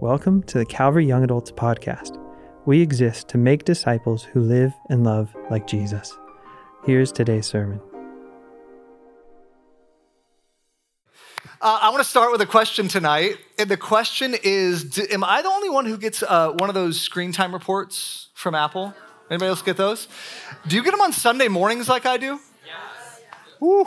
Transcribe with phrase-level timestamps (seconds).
[0.00, 2.16] Welcome to the Calvary Young Adults Podcast.
[2.66, 6.16] We exist to make disciples who live and love like Jesus.
[6.86, 7.80] Here's today's sermon.
[11.60, 13.38] Uh, I want to start with a question tonight.
[13.58, 16.76] And the question is do, Am I the only one who gets uh, one of
[16.76, 18.94] those screen time reports from Apple?
[19.28, 20.06] Anybody else get those?
[20.68, 22.38] Do you get them on Sunday mornings like I do?
[22.64, 23.20] Yes.
[23.58, 23.84] Woo.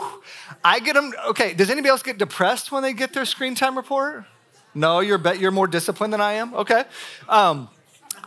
[0.62, 1.14] I get them.
[1.28, 4.26] Okay, does anybody else get depressed when they get their screen time report?
[4.74, 6.54] No, you're, be- you're more disciplined than I am?
[6.54, 6.84] Okay.
[7.28, 7.68] Um,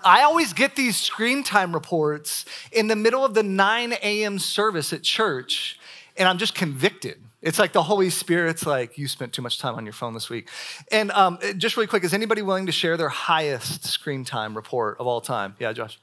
[0.03, 4.37] I always get these screen time reports in the middle of the 9 a.m.
[4.37, 5.79] service at church,
[6.15, 7.19] and I'm just convicted.
[7.41, 10.29] It's like the Holy Spirit's like, you spent too much time on your phone this
[10.29, 10.49] week.
[10.91, 14.99] And um, just really quick, is anybody willing to share their highest screen time report
[14.99, 15.55] of all time?
[15.59, 15.99] Yeah, Josh.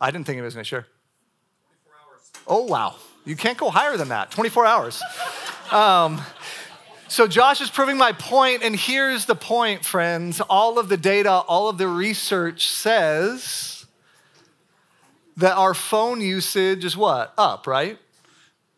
[0.00, 0.86] I didn't think he was going to share.
[1.82, 2.30] 24 hours.
[2.46, 2.94] Oh, wow.
[3.24, 4.30] You can't go higher than that.
[4.30, 5.02] 24 hours.
[5.72, 6.20] um,
[7.10, 10.40] so, Josh is proving my point, and here's the point, friends.
[10.40, 13.84] All of the data, all of the research says
[15.36, 17.34] that our phone usage is what?
[17.36, 17.98] Up, right?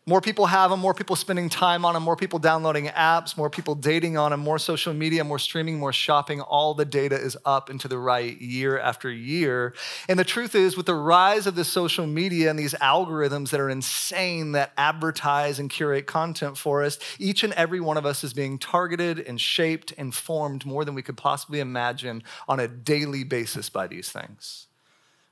[0.05, 3.49] More people have them, more people spending time on them, more people downloading apps, more
[3.49, 6.41] people dating on them, more social media, more streaming, more shopping.
[6.41, 9.73] All the data is up and to the right year after year.
[10.09, 13.61] And the truth is, with the rise of the social media and these algorithms that
[13.61, 18.25] are insane that advertise and curate content for us, each and every one of us
[18.25, 22.67] is being targeted and shaped and formed more than we could possibly imagine on a
[22.67, 24.67] daily basis by these things.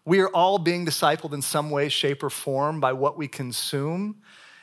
[0.05, 4.21] We are all being discipled in some way, shape, or form by what we consume.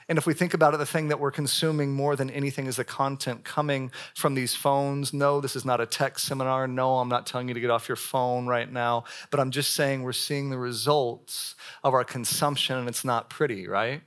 [0.08, 2.76] And if we think about it, the thing that we're consuming more than anything is
[2.76, 5.12] the content coming from these phones.
[5.12, 6.66] No, this is not a tech seminar.
[6.66, 9.04] No, I'm not telling you to get off your phone right now.
[9.30, 13.68] But I'm just saying we're seeing the results of our consumption, and it's not pretty,
[13.68, 14.02] right?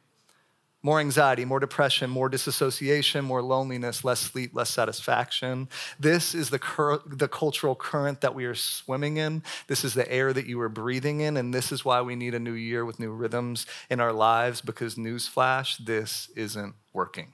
[0.84, 5.70] More anxiety, more depression, more disassociation, more loneliness, less sleep, less satisfaction.
[6.00, 9.44] This is the, cur- the cultural current that we are swimming in.
[9.68, 11.38] This is the air that you are breathing in.
[11.38, 14.62] And this is why we need a new year with new rhythms in our lives
[14.62, 17.34] because, newsflash, this isn't working.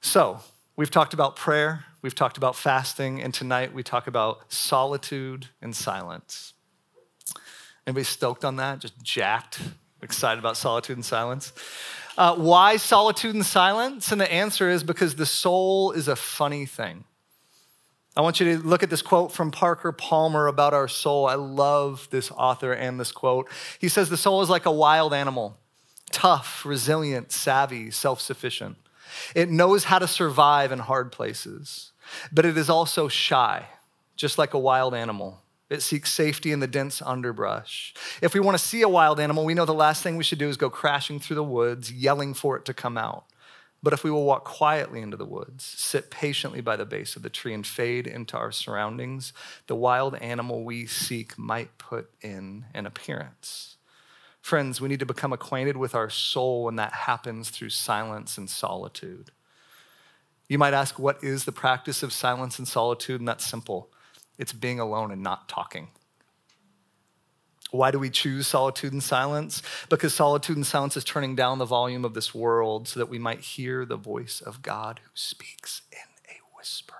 [0.00, 0.40] So,
[0.76, 5.76] we've talked about prayer, we've talked about fasting, and tonight we talk about solitude and
[5.76, 6.54] silence.
[7.86, 8.78] Anybody stoked on that?
[8.78, 9.60] Just jacked?
[10.02, 11.52] Excited about solitude and silence.
[12.16, 14.12] Uh, why solitude and silence?
[14.12, 17.04] And the answer is because the soul is a funny thing.
[18.16, 21.26] I want you to look at this quote from Parker Palmer about our soul.
[21.26, 23.48] I love this author and this quote.
[23.78, 25.56] He says, The soul is like a wild animal,
[26.10, 28.76] tough, resilient, savvy, self sufficient.
[29.34, 31.92] It knows how to survive in hard places,
[32.32, 33.66] but it is also shy,
[34.16, 35.40] just like a wild animal.
[35.70, 37.94] It seeks safety in the dense underbrush.
[38.20, 40.40] If we want to see a wild animal, we know the last thing we should
[40.40, 43.24] do is go crashing through the woods, yelling for it to come out.
[43.82, 47.22] But if we will walk quietly into the woods, sit patiently by the base of
[47.22, 49.32] the tree, and fade into our surroundings,
[49.68, 53.76] the wild animal we seek might put in an appearance.
[54.42, 58.50] Friends, we need to become acquainted with our soul, and that happens through silence and
[58.50, 59.30] solitude.
[60.48, 63.20] You might ask, what is the practice of silence and solitude?
[63.20, 63.88] And that's simple
[64.40, 65.88] it's being alone and not talking.
[67.70, 69.62] Why do we choose solitude and silence?
[69.88, 73.18] Because solitude and silence is turning down the volume of this world so that we
[73.18, 75.98] might hear the voice of God who speaks in
[76.28, 76.94] a whisper.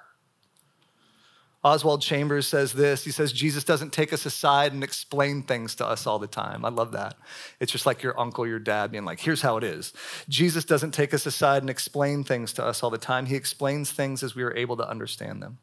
[1.65, 3.05] Oswald Chambers says this.
[3.05, 6.65] He says, Jesus doesn't take us aside and explain things to us all the time.
[6.65, 7.17] I love that.
[7.59, 9.93] It's just like your uncle, your dad being like, here's how it is.
[10.29, 13.27] Jesus doesn't take us aside and explain things to us all the time.
[13.27, 15.59] He explains things as we are able to understand them.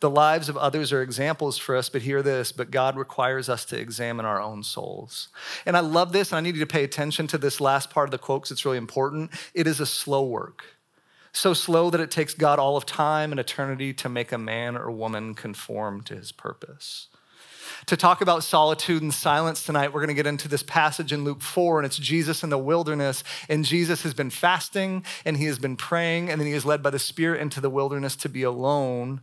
[0.00, 3.64] The lives of others are examples for us, but hear this, but God requires us
[3.66, 5.28] to examine our own souls.
[5.66, 8.08] And I love this, and I need you to pay attention to this last part
[8.08, 9.32] of the quote because it's really important.
[9.54, 10.64] It is a slow work.
[11.32, 14.76] So slow that it takes God all of time and eternity to make a man
[14.76, 17.08] or woman conform to his purpose
[17.86, 21.24] to talk about solitude and silence tonight, we're going to get into this passage in
[21.24, 23.24] Luke 4, and it's Jesus in the wilderness.
[23.48, 26.82] And Jesus has been fasting and he has been praying, and then he is led
[26.82, 29.20] by the Spirit into the wilderness to be alone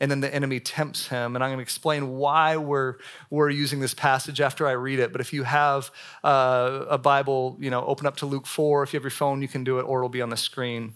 [0.00, 1.34] and then the enemy tempts him.
[1.34, 2.96] And I'm going to explain why we're,
[3.28, 5.12] we're using this passage after I read it.
[5.12, 5.90] But if you have
[6.24, 8.82] uh, a Bible, you know, open up to Luke 4.
[8.82, 10.94] If you have your phone, you can do it, or it'll be on the screen.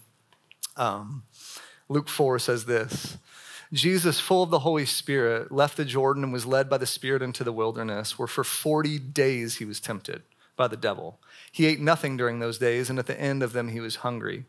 [0.76, 1.24] Um,
[1.88, 3.18] Luke 4 says this
[3.72, 7.22] Jesus, full of the Holy Spirit, left the Jordan and was led by the Spirit
[7.22, 10.22] into the wilderness, where for 40 days he was tempted
[10.56, 11.20] by the devil.
[11.50, 14.44] He ate nothing during those days, and at the end of them he was hungry.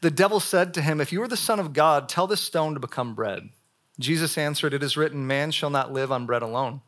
[0.00, 2.74] The devil said to him, If you are the Son of God, tell this stone
[2.74, 3.50] to become bread.
[4.02, 6.82] Jesus answered, It is written, Man shall not live on bread alone,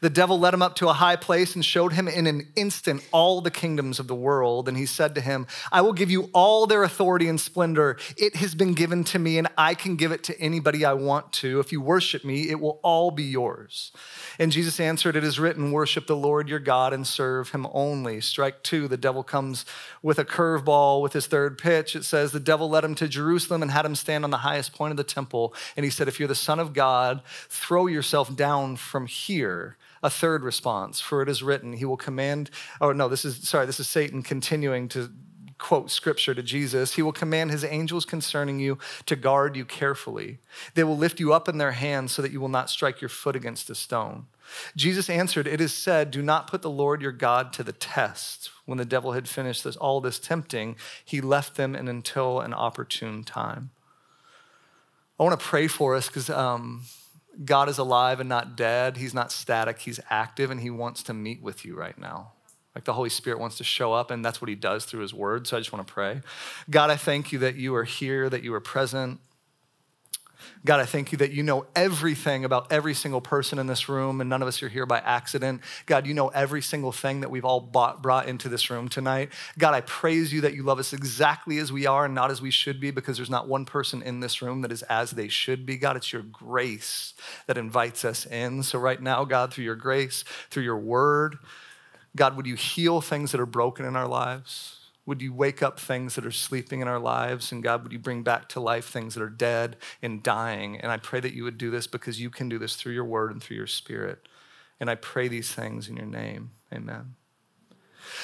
[0.00, 3.06] The devil led him up to a high place and showed him in an instant
[3.12, 4.68] all the kingdoms of the world.
[4.68, 7.96] And he said to him, I will give you all their authority and splendor.
[8.16, 11.32] It has been given to me, and I can give it to anybody I want
[11.34, 11.60] to.
[11.60, 13.92] If you worship me, it will all be yours.
[14.38, 18.20] And Jesus answered, It is written, Worship the Lord your God and serve him only.
[18.20, 19.64] Strike two, the devil comes
[20.02, 21.96] with a curveball with his third pitch.
[21.96, 24.74] It says, The devil led him to Jerusalem and had him stand on the highest
[24.74, 25.54] point of the temple.
[25.76, 29.63] And he said, If you're the Son of God, throw yourself down from here
[30.04, 33.66] a third response for it is written he will command oh no this is sorry
[33.66, 35.10] this is satan continuing to
[35.58, 40.38] quote scripture to Jesus, he will command his angels concerning you to guard you carefully.
[40.74, 43.08] They will lift you up in their hands so that you will not strike your
[43.08, 44.26] foot against a stone.
[44.76, 48.50] Jesus answered, It is said, Do not put the Lord your God to the test.
[48.66, 52.52] When the devil had finished this, all this tempting, he left them and until an
[52.52, 53.70] opportune time.
[55.18, 56.82] I want to pray for us because um,
[57.44, 58.96] God is alive and not dead.
[58.96, 62.32] He's not static, He's active, and He wants to meet with you right now.
[62.74, 65.14] Like the Holy Spirit wants to show up, and that's what He does through His
[65.14, 65.46] Word.
[65.46, 66.20] So I just want to pray.
[66.68, 69.20] God, I thank you that you are here, that you are present.
[70.64, 74.20] God, I thank you that you know everything about every single person in this room,
[74.20, 75.60] and none of us are here by accident.
[75.84, 79.30] God, you know every single thing that we've all bought, brought into this room tonight.
[79.58, 82.40] God, I praise you that you love us exactly as we are and not as
[82.40, 85.28] we should be, because there's not one person in this room that is as they
[85.28, 85.76] should be.
[85.76, 87.14] God, it's your grace
[87.46, 88.62] that invites us in.
[88.62, 91.38] So, right now, God, through your grace, through your word,
[92.16, 94.83] God, would you heal things that are broken in our lives?
[95.06, 97.52] Would you wake up things that are sleeping in our lives?
[97.52, 100.78] And God, would you bring back to life things that are dead and dying?
[100.80, 103.04] And I pray that you would do this because you can do this through your
[103.04, 104.26] word and through your spirit.
[104.80, 106.52] And I pray these things in your name.
[106.72, 107.16] Amen.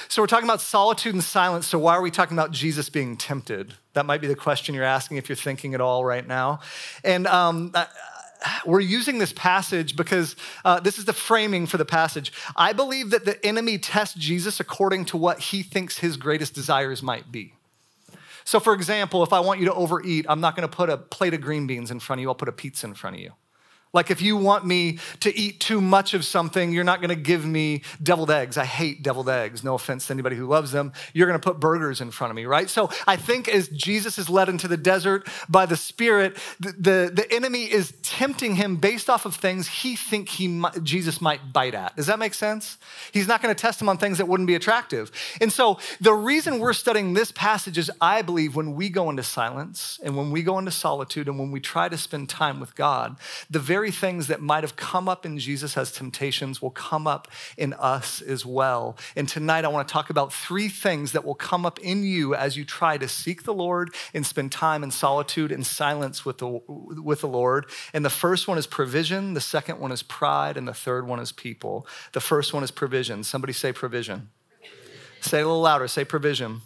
[0.09, 1.67] So, we're talking about solitude and silence.
[1.67, 3.75] So, why are we talking about Jesus being tempted?
[3.94, 6.61] That might be the question you're asking if you're thinking at all right now.
[7.03, 7.73] And um,
[8.66, 12.32] we're using this passage because uh, this is the framing for the passage.
[12.56, 17.02] I believe that the enemy tests Jesus according to what he thinks his greatest desires
[17.02, 17.54] might be.
[18.44, 20.96] So, for example, if I want you to overeat, I'm not going to put a
[20.96, 23.22] plate of green beans in front of you, I'll put a pizza in front of
[23.22, 23.32] you.
[23.92, 27.44] Like, if you want me to eat too much of something, you're not gonna give
[27.44, 28.56] me deviled eggs.
[28.56, 29.64] I hate deviled eggs.
[29.64, 30.92] No offense to anybody who loves them.
[31.12, 32.70] You're gonna put burgers in front of me, right?
[32.70, 37.12] So I think as Jesus is led into the desert by the Spirit, the, the,
[37.14, 41.75] the enemy is tempting him based off of things he think he Jesus might bite
[41.75, 41.96] at.
[41.96, 42.78] Does that make sense?
[43.12, 45.10] He's not gonna test him on things that wouldn't be attractive.
[45.40, 49.22] And so the reason we're studying this passage is I believe when we go into
[49.22, 52.75] silence and when we go into solitude and when we try to spend time with
[52.75, 53.16] God,
[53.48, 57.06] the very very things that might have come up in Jesus as temptations will come
[57.06, 58.94] up in us as well.
[59.17, 62.35] And tonight I want to talk about three things that will come up in you
[62.35, 66.37] as you try to seek the Lord and spend time in solitude and silence with
[66.37, 67.71] the, with the Lord.
[67.94, 71.19] And the first one is provision, the second one is pride, and the third one
[71.19, 71.87] is people.
[72.12, 73.25] The first one is provision.
[73.25, 74.29] Somebody say provision.
[75.23, 75.88] Say it a little louder.
[75.88, 76.61] Say provision.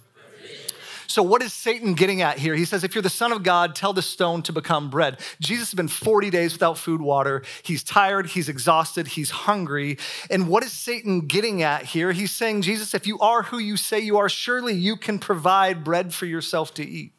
[1.06, 2.54] So, what is Satan getting at here?
[2.54, 5.20] He says, if you're the Son of God, tell the stone to become bread.
[5.40, 7.42] Jesus has been 40 days without food, water.
[7.62, 9.98] He's tired, he's exhausted, he's hungry.
[10.30, 12.12] And what is Satan getting at here?
[12.12, 15.84] He's saying, Jesus, if you are who you say you are, surely you can provide
[15.84, 17.12] bread for yourself to eat.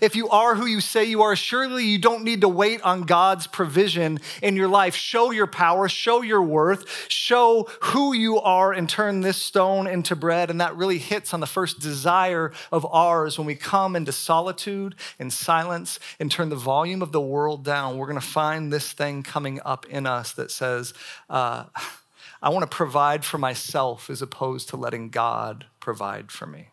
[0.00, 3.02] If you are who you say you are, surely you don't need to wait on
[3.02, 4.94] God's provision in your life.
[4.94, 10.16] Show your power, show your worth, show who you are, and turn this stone into
[10.16, 10.50] bread.
[10.50, 14.94] And that really hits on the first desire of ours when we come into solitude
[15.18, 17.98] and silence and turn the volume of the world down.
[17.98, 20.94] We're going to find this thing coming up in us that says,
[21.28, 21.64] uh,
[22.42, 26.68] I want to provide for myself as opposed to letting God provide for me.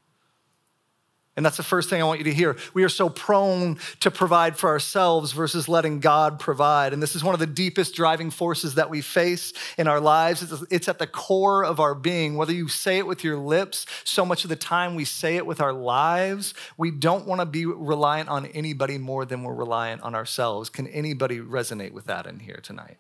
[1.36, 2.56] And that's the first thing I want you to hear.
[2.76, 6.94] We are so prone to provide for ourselves versus letting God provide.
[6.94, 10.64] And this is one of the deepest driving forces that we face in our lives.
[10.70, 12.36] It's at the core of our being.
[12.36, 15.46] Whether you say it with your lips, so much of the time we say it
[15.48, 16.54] with our lives.
[16.78, 20.70] We don't want to be reliant on anybody more than we're reliant on ourselves.
[20.70, 22.98] Can anybody resonate with that in here tonight?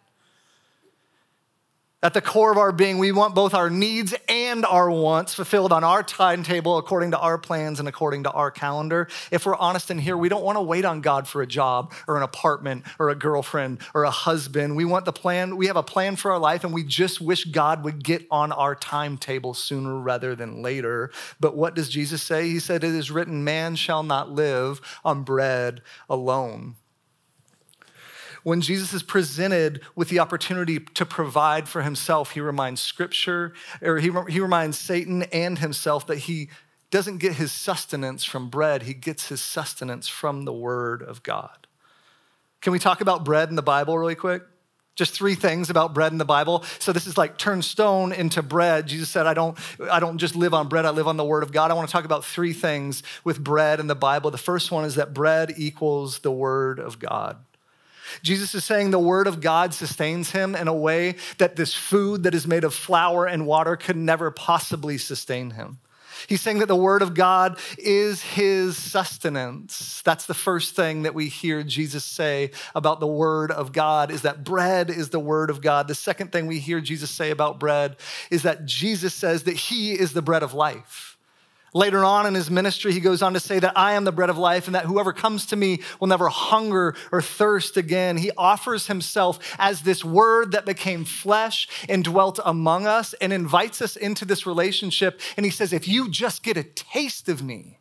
[2.03, 5.71] At the core of our being, we want both our needs and our wants fulfilled
[5.71, 9.07] on our timetable according to our plans and according to our calendar.
[9.31, 11.93] If we're honest in here, we don't want to wait on God for a job
[12.05, 14.75] or an apartment or a girlfriend or a husband.
[14.75, 17.45] We want the plan, we have a plan for our life and we just wish
[17.45, 21.09] God would get on our timetable sooner rather than later.
[21.39, 22.49] But what does Jesus say?
[22.49, 26.75] He said, It is written, man shall not live on bread alone
[28.43, 33.97] when Jesus is presented with the opportunity to provide for himself, he reminds Scripture, or
[33.97, 36.49] he, he reminds Satan and himself that he
[36.91, 41.67] doesn't get his sustenance from bread, he gets his sustenance from the Word of God.
[42.61, 44.43] Can we talk about bread in the Bible really quick?
[44.95, 46.63] Just three things about bread in the Bible.
[46.77, 48.85] So this is like turn stone into bread.
[48.85, 49.57] Jesus said, I don't,
[49.89, 51.71] I don't just live on bread, I live on the word of God.
[51.71, 54.29] I want to talk about three things with bread in the Bible.
[54.29, 57.37] The first one is that bread equals the word of God.
[58.21, 62.23] Jesus is saying the word of God sustains him in a way that this food
[62.23, 65.79] that is made of flour and water could never possibly sustain him.
[66.27, 70.01] He's saying that the word of God is his sustenance.
[70.05, 74.21] That's the first thing that we hear Jesus say about the word of God is
[74.21, 75.87] that bread is the word of God.
[75.87, 77.97] The second thing we hear Jesus say about bread
[78.31, 81.12] is that Jesus says that he is the bread of life.
[81.73, 84.29] Later on in his ministry, he goes on to say that I am the bread
[84.29, 88.17] of life and that whoever comes to me will never hunger or thirst again.
[88.17, 93.81] He offers himself as this word that became flesh and dwelt among us and invites
[93.81, 95.19] us into this relationship.
[95.35, 97.79] And he says, If you just get a taste of me,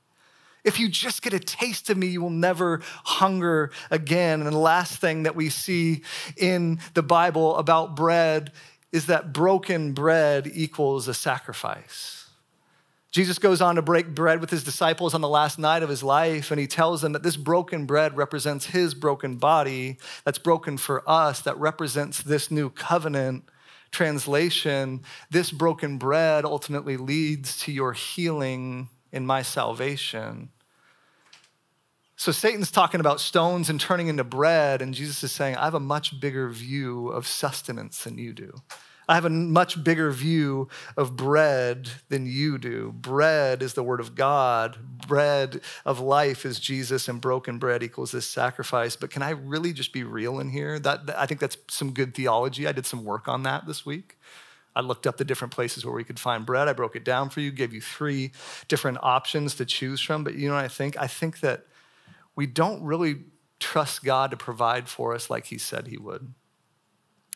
[0.65, 4.41] if you just get a taste of me, you will never hunger again.
[4.41, 6.03] And the last thing that we see
[6.37, 8.53] in the Bible about bread
[8.93, 12.22] is that broken bread equals a sacrifice.
[13.13, 16.03] Jesus goes on to break bread with his disciples on the last night of his
[16.03, 20.79] life, and he tells them that this broken bread represents his broken body that's broken
[20.79, 23.45] for us, that represents this new covenant.
[23.91, 30.49] Translation this broken bread ultimately leads to your healing in my salvation.
[32.17, 35.75] So Satan's talking about stones and turning into bread, and Jesus is saying, I have
[35.75, 38.63] a much bigger view of sustenance than you do.
[39.13, 42.93] I have a much bigger view of bread than you do.
[42.93, 44.79] Bread is the word of God.
[45.07, 48.97] Bread of life is Jesus, and broken bread equals this sacrifice.
[48.97, 50.79] But can I really just be real in here?
[50.79, 52.67] That, I think that's some good theology.
[52.67, 54.17] I did some work on that this week.
[54.75, 56.67] I looked up the different places where we could find bread.
[56.67, 58.33] I broke it down for you, gave you three
[58.69, 60.25] different options to choose from.
[60.25, 60.97] But you know what I think?
[60.97, 61.67] I think that
[62.35, 63.17] we don't really
[63.61, 66.33] trust God to provide for us like He said He would.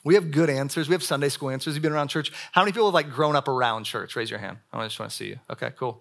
[0.06, 0.88] We have good answers.
[0.88, 1.74] We have Sunday school answers.
[1.74, 2.30] You've been around church.
[2.52, 4.14] How many people have like grown up around church?
[4.14, 4.58] Raise your hand.
[4.72, 5.40] I just want to see you.
[5.50, 6.00] Okay, cool.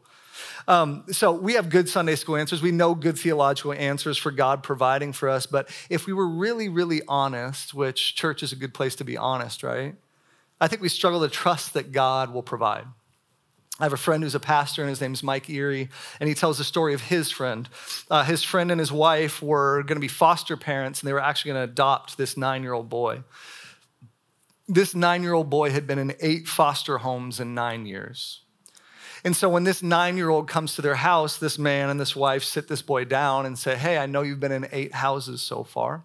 [0.67, 2.61] Um, so we have good Sunday school answers.
[2.61, 5.47] We know good theological answers for God providing for us.
[5.47, 9.17] But if we were really, really honest, which church is a good place to be
[9.17, 9.95] honest, right?
[10.61, 12.85] I think we struggle to trust that God will provide.
[13.79, 16.35] I have a friend who's a pastor, and his name is Mike Erie, and he
[16.35, 17.67] tells the story of his friend.
[18.09, 21.19] Uh, his friend and his wife were going to be foster parents, and they were
[21.19, 23.23] actually going to adopt this nine year old boy.
[24.67, 28.41] This nine year old boy had been in eight foster homes in nine years.
[29.23, 32.15] And so when this nine year old comes to their house, this man and this
[32.15, 35.41] wife sit this boy down and say, Hey, I know you've been in eight houses
[35.41, 36.03] so far.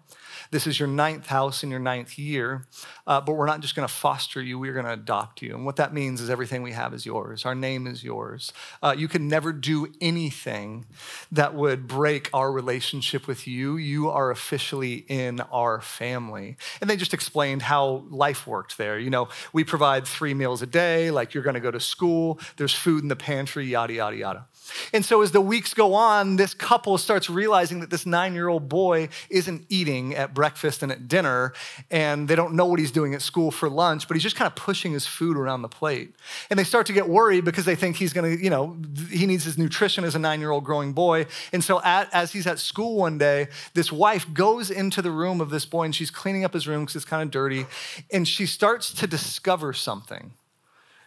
[0.51, 2.67] This is your ninth house in your ninth year,
[3.07, 5.55] uh, but we're not just going to foster you, we're going to adopt you.
[5.55, 7.45] And what that means is everything we have is yours.
[7.45, 8.51] Our name is yours.
[8.83, 10.85] Uh, you can never do anything
[11.31, 13.77] that would break our relationship with you.
[13.77, 16.57] You are officially in our family.
[16.81, 18.99] And they just explained how life worked there.
[18.99, 22.39] You know, we provide three meals a day, like you're going to go to school,
[22.57, 24.47] there's food in the pantry, yada, yada, yada.
[24.93, 28.47] And so as the weeks go on, this couple starts realizing that this nine year
[28.47, 31.53] old boy isn't eating at breakfast and at dinner,
[31.89, 34.47] and they don't know what he's doing at school for lunch, but he's just kind
[34.47, 36.15] of pushing his food around the plate.
[36.49, 38.77] And they start to get worried because they think he's gonna, you know,
[39.09, 41.25] he needs his nutrition as a nine year old growing boy.
[41.53, 45.41] And so at, as he's at school one day, this wife goes into the room
[45.41, 47.65] of this boy and she's cleaning up his room because it's kind of dirty,
[48.11, 50.33] and she starts to discover something.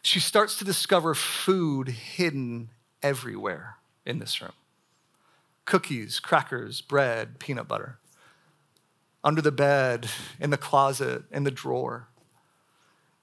[0.02, 2.68] She starts to discover food hidden
[3.04, 4.52] everywhere in this room
[5.64, 7.99] cookies, crackers, bread, peanut butter.
[9.23, 12.08] Under the bed, in the closet, in the drawer.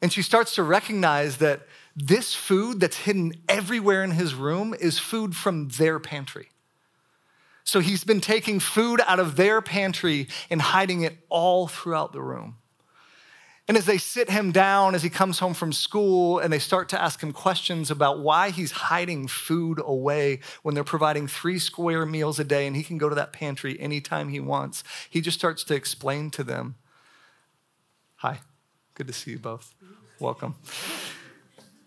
[0.02, 4.98] And she starts to recognize that this food that's hidden everywhere in his room is
[4.98, 6.50] food from their pantry.
[7.64, 12.22] So he's been taking food out of their pantry and hiding it all throughout the
[12.22, 12.58] room.
[13.68, 16.90] And as they sit him down as he comes home from school and they start
[16.90, 22.06] to ask him questions about why he's hiding food away when they're providing three square
[22.06, 25.38] meals a day and he can go to that pantry anytime he wants, he just
[25.38, 26.76] starts to explain to them
[28.18, 28.42] Hi,
[28.94, 29.74] good to see you both.
[30.20, 30.54] Welcome.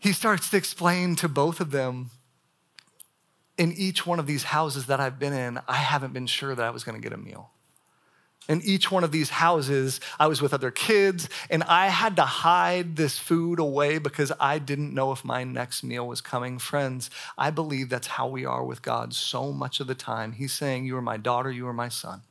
[0.01, 2.11] He starts to explain to both of them
[3.57, 6.65] in each one of these houses that I've been in, I haven't been sure that
[6.65, 7.51] I was going to get a meal.
[8.49, 12.23] In each one of these houses, I was with other kids, and I had to
[12.23, 16.59] hide this food away because I didn't know if my next meal was coming.
[16.59, 17.09] Friends,
[17.39, 20.33] I believe that's how we are with God so much of the time.
[20.33, 22.23] He's saying, You are my daughter, you are my son.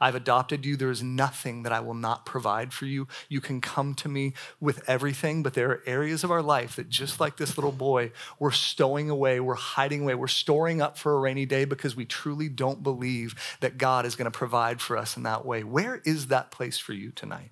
[0.00, 0.76] I've adopted you.
[0.76, 3.08] There is nothing that I will not provide for you.
[3.28, 6.88] You can come to me with everything, but there are areas of our life that,
[6.88, 11.14] just like this little boy, we're stowing away, we're hiding away, we're storing up for
[11.14, 14.96] a rainy day because we truly don't believe that God is going to provide for
[14.96, 15.64] us in that way.
[15.64, 17.50] Where is that place for you tonight?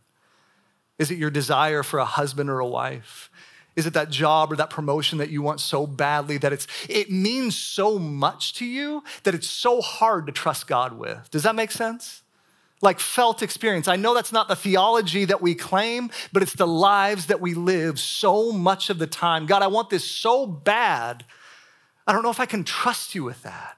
[0.99, 3.31] Is it your desire for a husband or a wife?
[3.77, 7.11] Is it that job or that promotion that you want so badly that it's it
[7.11, 11.31] means so much to you that it's so hard to trust God with?
[11.31, 12.23] Does that make sense?
[12.83, 13.89] Like felt experience.
[13.89, 17.55] I know that's not the theology that we claim, but it's the lives that we
[17.55, 19.47] live so much of the time.
[19.47, 21.25] God, I want this so bad.
[22.07, 23.77] I don't know if I can trust you with that.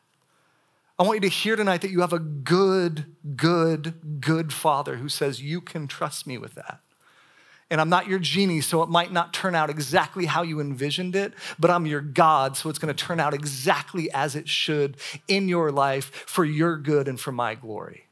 [0.99, 3.07] I want you to hear tonight that you have a good,
[3.37, 6.81] good, good father who says, You can trust me with that.
[7.73, 11.17] And I'm not your genie, so it might not turn out exactly how you envisioned
[11.17, 15.49] it, but I'm your God, so it's gonna turn out exactly as it should in
[15.49, 18.09] your life for your good and for my glory.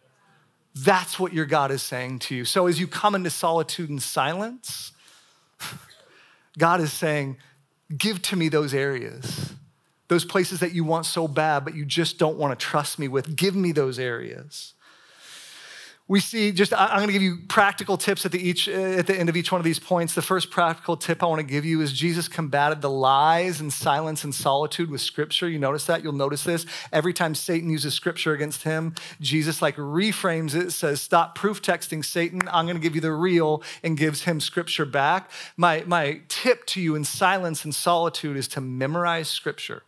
[0.74, 2.46] That's what your God is saying to you.
[2.46, 4.92] So as you come into solitude and silence,
[6.58, 7.36] God is saying,
[7.94, 9.52] Give to me those areas,
[10.08, 13.36] those places that you want so bad, but you just don't wanna trust me with.
[13.36, 14.72] Give me those areas
[16.10, 19.16] we see just i'm going to give you practical tips at the, each, at the
[19.16, 20.12] end of each one of these points.
[20.12, 23.72] The first practical tip i want to give you is jesus combated the lies and
[23.72, 25.48] silence and solitude with scripture.
[25.48, 26.02] You notice that?
[26.02, 26.66] You'll notice this.
[26.92, 32.04] Every time satan uses scripture against him jesus like reframes it says stop proof texting
[32.04, 32.42] satan.
[32.50, 35.30] I'm going to give you the real and gives him scripture back.
[35.56, 39.84] My, my tip to you in silence and solitude is to memorize scripture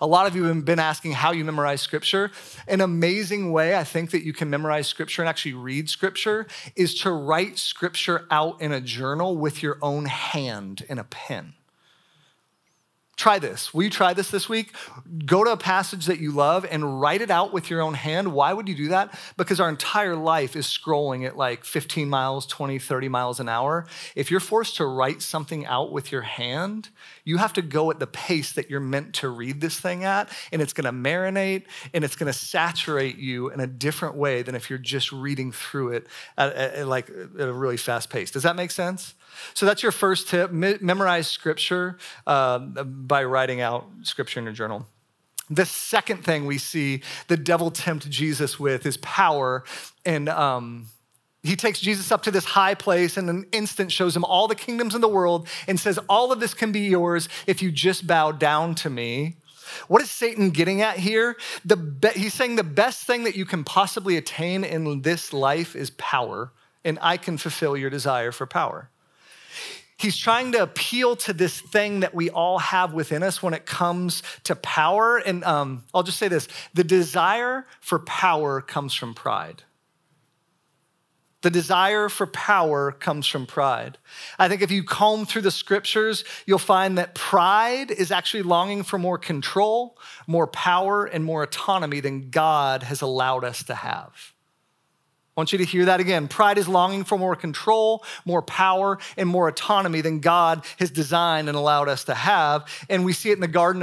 [0.00, 2.30] a lot of you have been asking how you memorize scripture.
[2.68, 6.94] An amazing way I think that you can memorize scripture and actually read scripture is
[7.00, 11.54] to write scripture out in a journal with your own hand in a pen.
[13.16, 13.72] Try this.
[13.72, 14.74] Will you try this this week?
[15.24, 18.34] Go to a passage that you love and write it out with your own hand.
[18.34, 19.18] Why would you do that?
[19.38, 23.86] Because our entire life is scrolling at like 15 miles, 20, 30 miles an hour.
[24.14, 26.90] If you're forced to write something out with your hand,
[27.26, 30.30] you have to go at the pace that you're meant to read this thing at,
[30.52, 34.70] and it's gonna marinate and it's gonna saturate you in a different way than if
[34.70, 36.06] you're just reading through it
[36.38, 38.30] at, at, at like at a really fast pace.
[38.30, 39.14] Does that make sense?
[39.54, 40.52] So that's your first tip.
[40.52, 44.86] Me- memorize scripture uh, by writing out scripture in your journal.
[45.50, 49.64] The second thing we see the devil tempt Jesus with is power.
[50.04, 50.86] And um,
[51.46, 54.48] he takes Jesus up to this high place and in an instant shows him all
[54.48, 57.70] the kingdoms in the world and says, All of this can be yours if you
[57.70, 59.36] just bow down to me.
[59.88, 61.36] What is Satan getting at here?
[61.64, 65.74] The be- he's saying the best thing that you can possibly attain in this life
[65.76, 66.52] is power,
[66.84, 68.90] and I can fulfill your desire for power.
[69.98, 73.64] He's trying to appeal to this thing that we all have within us when it
[73.64, 75.16] comes to power.
[75.16, 79.62] And um, I'll just say this the desire for power comes from pride.
[81.46, 83.98] The desire for power comes from pride.
[84.36, 88.82] I think if you comb through the scriptures, you'll find that pride is actually longing
[88.82, 94.32] for more control, more power, and more autonomy than God has allowed us to have.
[95.36, 96.28] I want you to hear that again.
[96.28, 101.50] Pride is longing for more control, more power, and more autonomy than God has designed
[101.50, 102.66] and allowed us to have.
[102.88, 103.82] And we see it in the Garden,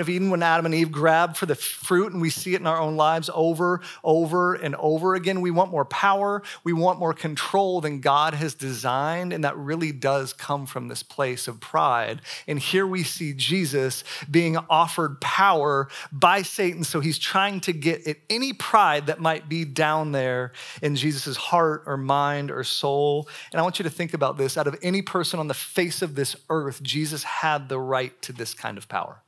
[0.00, 2.66] of Eden when Adam and Eve grabbed for the fruit, and we see it in
[2.66, 5.42] our own lives over, over, and over again.
[5.42, 9.92] We want more power, we want more control than God has designed, and that really
[9.92, 12.22] does come from this place of pride.
[12.48, 18.06] And here we see Jesus being offered power by Satan, so he's trying to get
[18.06, 23.28] at any pride that might be down there in Jesus' heart or mind or soul.
[23.52, 24.56] And I want you to think about this.
[24.56, 28.32] Out of any person on the face of this earth, Jesus had the right to
[28.32, 29.20] this kind of power.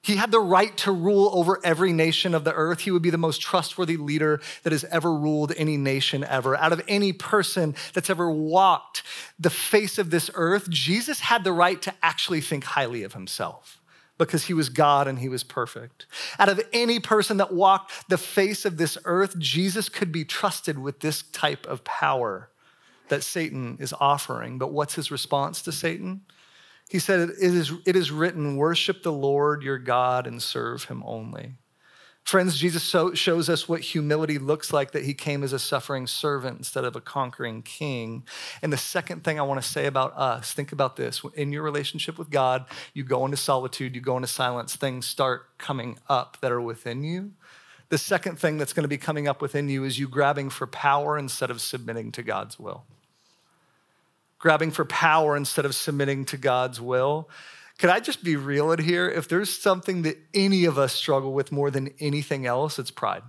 [0.00, 2.80] He had the right to rule over every nation of the earth.
[2.80, 6.56] He would be the most trustworthy leader that has ever ruled any nation ever.
[6.56, 9.02] Out of any person that's ever walked
[9.38, 13.78] the face of this earth, Jesus had the right to actually think highly of himself
[14.18, 16.06] because he was God and he was perfect.
[16.38, 20.78] Out of any person that walked the face of this earth, Jesus could be trusted
[20.78, 22.50] with this type of power
[23.08, 24.58] that Satan is offering.
[24.58, 26.22] But what's his response to Satan?
[26.88, 31.02] He said, It is, it is written, worship the Lord your God and serve him
[31.06, 31.54] only.
[32.28, 36.06] Friends, Jesus so, shows us what humility looks like that he came as a suffering
[36.06, 38.22] servant instead of a conquering king.
[38.60, 41.22] And the second thing I want to say about us think about this.
[41.36, 45.56] In your relationship with God, you go into solitude, you go into silence, things start
[45.56, 47.32] coming up that are within you.
[47.88, 50.66] The second thing that's going to be coming up within you is you grabbing for
[50.66, 52.84] power instead of submitting to God's will.
[54.38, 57.26] Grabbing for power instead of submitting to God's will.
[57.78, 59.08] Could I just be real in here?
[59.08, 63.22] If there's something that any of us struggle with more than anything else, it's pride.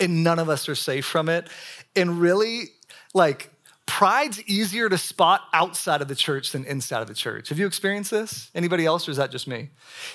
[0.00, 1.48] And none of us are safe from it.
[1.96, 2.70] And really,
[3.12, 3.53] like,
[3.86, 7.50] pride's easier to spot outside of the church than inside of the church.
[7.50, 8.50] Have you experienced this?
[8.54, 9.70] Anybody else, or is that just me?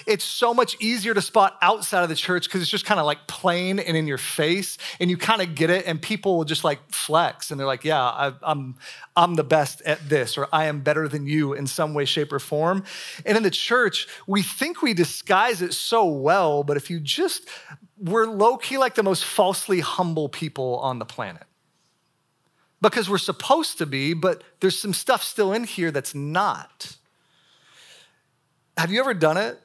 [0.08, 3.06] It's so much easier to spot outside of the church because it's just kind of
[3.06, 6.46] like plain and in your face, and you kind of get it, and people will
[6.46, 8.76] just like flex, and they're like, "Yeah, I, I'm,
[9.16, 12.34] I'm the best at this," or "I am better than you in some way, shape,
[12.34, 12.84] or form."
[13.26, 17.48] And in the church, we think we disguise it so well, but if you just,
[17.98, 21.44] we're low key like the most falsely humble people on the planet
[22.82, 26.96] because we're supposed to be, but there's some stuff still in here that's not.
[28.78, 29.60] Have you ever done it?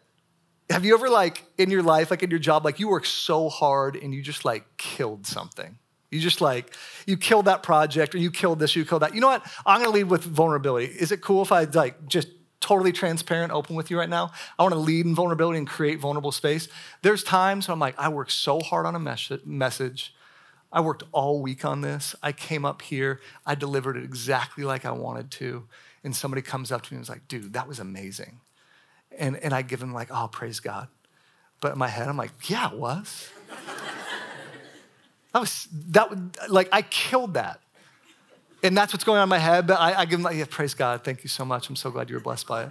[0.71, 3.49] Have you ever, like, in your life, like in your job, like you work so
[3.49, 5.79] hard and you just like killed something?
[6.11, 6.75] You just like,
[7.07, 9.15] you killed that project or you killed this, you killed that.
[9.15, 9.45] You know what?
[9.67, 10.87] I'm gonna lead with vulnerability.
[10.87, 12.29] Is it cool if I like just
[12.61, 14.31] totally transparent, open with you right now?
[14.59, 16.69] I wanna lead in vulnerability and create vulnerable space.
[17.03, 20.15] There's times when I'm like, I work so hard on a mes- message
[20.75, 22.17] I worked all week on this.
[22.21, 25.69] I came up here, I delivered it exactly like I wanted to.
[26.03, 28.41] And somebody comes up to me and is like, dude, that was amazing.
[29.17, 30.89] And, and I give them like, oh, praise God.
[31.61, 33.31] But in my head, I'm like, yeah, it was.
[35.33, 37.61] that was, that, like, I killed that.
[38.65, 39.69] And that's what's going on in my head.
[39.69, 41.05] But I, I give them like, yeah, praise God.
[41.05, 41.69] Thank you so much.
[41.69, 42.71] I'm so glad you were blessed by it.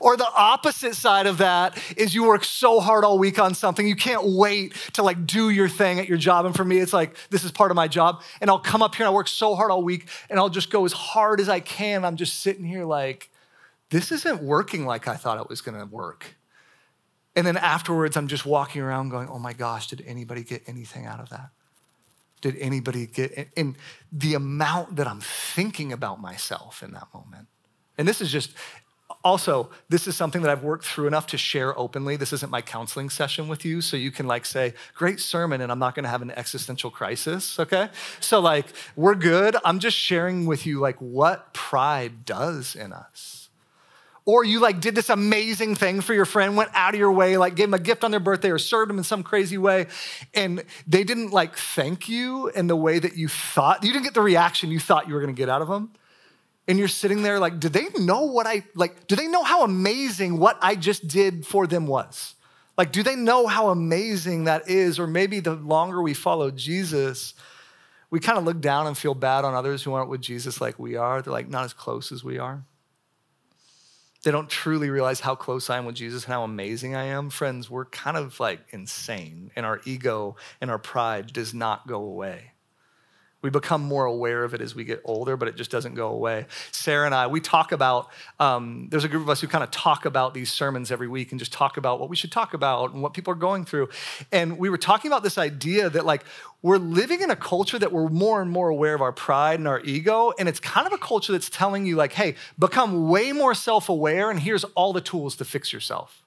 [0.00, 3.86] Or the opposite side of that is you work so hard all week on something,
[3.86, 6.46] you can't wait to like do your thing at your job.
[6.46, 8.22] And for me, it's like, this is part of my job.
[8.40, 10.70] And I'll come up here and I work so hard all week and I'll just
[10.70, 12.04] go as hard as I can.
[12.04, 13.30] I'm just sitting here like,
[13.90, 16.36] this isn't working like I thought it was gonna work.
[17.36, 21.04] And then afterwards, I'm just walking around going, oh my gosh, did anybody get anything
[21.04, 21.50] out of that?
[22.40, 23.76] Did anybody get, in
[24.10, 27.48] the amount that I'm thinking about myself in that moment.
[27.98, 28.52] And this is just
[29.22, 32.16] also, this is something that I've worked through enough to share openly.
[32.16, 35.70] This isn't my counseling session with you, so you can like say, great sermon, and
[35.70, 37.88] I'm not gonna have an existential crisis, okay?
[38.20, 38.66] So, like,
[38.96, 39.56] we're good.
[39.64, 43.48] I'm just sharing with you, like, what pride does in us.
[44.24, 47.36] Or you like did this amazing thing for your friend, went out of your way,
[47.36, 49.86] like gave them a gift on their birthday or served them in some crazy way,
[50.34, 53.84] and they didn't like thank you in the way that you thought.
[53.84, 55.92] You didn't get the reaction you thought you were gonna get out of them
[56.68, 59.62] and you're sitting there like, do they know what I, like, do they know how
[59.62, 62.34] amazing what I just did for them was?
[62.76, 64.98] Like, do they know how amazing that is?
[64.98, 67.34] Or maybe the longer we follow Jesus,
[68.10, 70.78] we kind of look down and feel bad on others who aren't with Jesus like
[70.78, 71.22] we are.
[71.22, 72.64] They're like not as close as we are.
[74.24, 77.30] They don't truly realize how close I am with Jesus and how amazing I am.
[77.30, 82.02] Friends, we're kind of like insane, and our ego and our pride does not go
[82.02, 82.50] away.
[83.46, 86.08] We become more aware of it as we get older, but it just doesn't go
[86.08, 86.46] away.
[86.72, 89.70] Sarah and I, we talk about, um, there's a group of us who kind of
[89.70, 92.92] talk about these sermons every week and just talk about what we should talk about
[92.92, 93.88] and what people are going through.
[94.32, 96.24] And we were talking about this idea that, like,
[96.60, 99.68] we're living in a culture that we're more and more aware of our pride and
[99.68, 100.32] our ego.
[100.40, 103.88] And it's kind of a culture that's telling you, like, hey, become way more self
[103.88, 106.25] aware, and here's all the tools to fix yourself.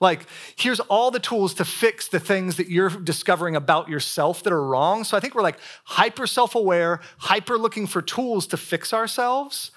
[0.00, 4.52] Like, here's all the tools to fix the things that you're discovering about yourself that
[4.52, 5.02] are wrong.
[5.02, 9.72] So I think we're like hyper self aware, hyper looking for tools to fix ourselves,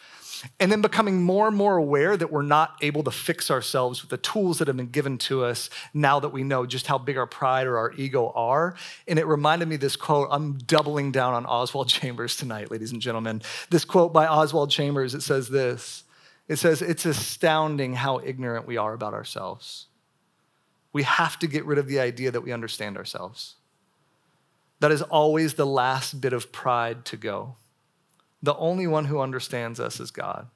[0.60, 4.12] and then becoming more and more aware that we're not able to fix ourselves with
[4.12, 7.18] the tools that have been given to us now that we know just how big
[7.18, 8.76] our pride or our ego are.
[9.08, 10.28] And it reminded me this quote.
[10.30, 13.42] I'm doubling down on Oswald Chambers tonight, ladies and gentlemen.
[13.72, 16.04] This quote by Oswald Chambers, it says this.
[16.48, 19.88] It says, It's astounding how ignorant we are about ourselves
[20.94, 23.56] we have to get rid of the idea that we understand ourselves.
[24.80, 27.56] That is always the last bit of pride to go.
[28.44, 30.48] The only one who understands us is God.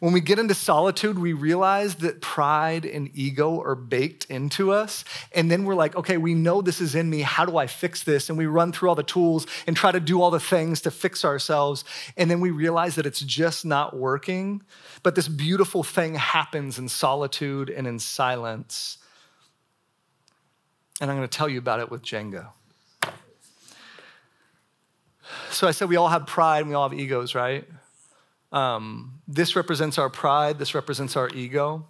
[0.00, 5.04] When we get into solitude, we realize that pride and ego are baked into us.
[5.32, 7.22] And then we're like, okay, we know this is in me.
[7.22, 8.28] How do I fix this?
[8.28, 10.90] And we run through all the tools and try to do all the things to
[10.90, 11.84] fix ourselves.
[12.16, 14.62] And then we realize that it's just not working.
[15.02, 18.98] But this beautiful thing happens in solitude and in silence
[21.00, 22.48] and I'm going to tell you about it with Jenga.
[25.50, 27.66] So I said we all have pride and we all have egos, right?
[28.52, 31.86] Um, this represents our pride, this represents our ego.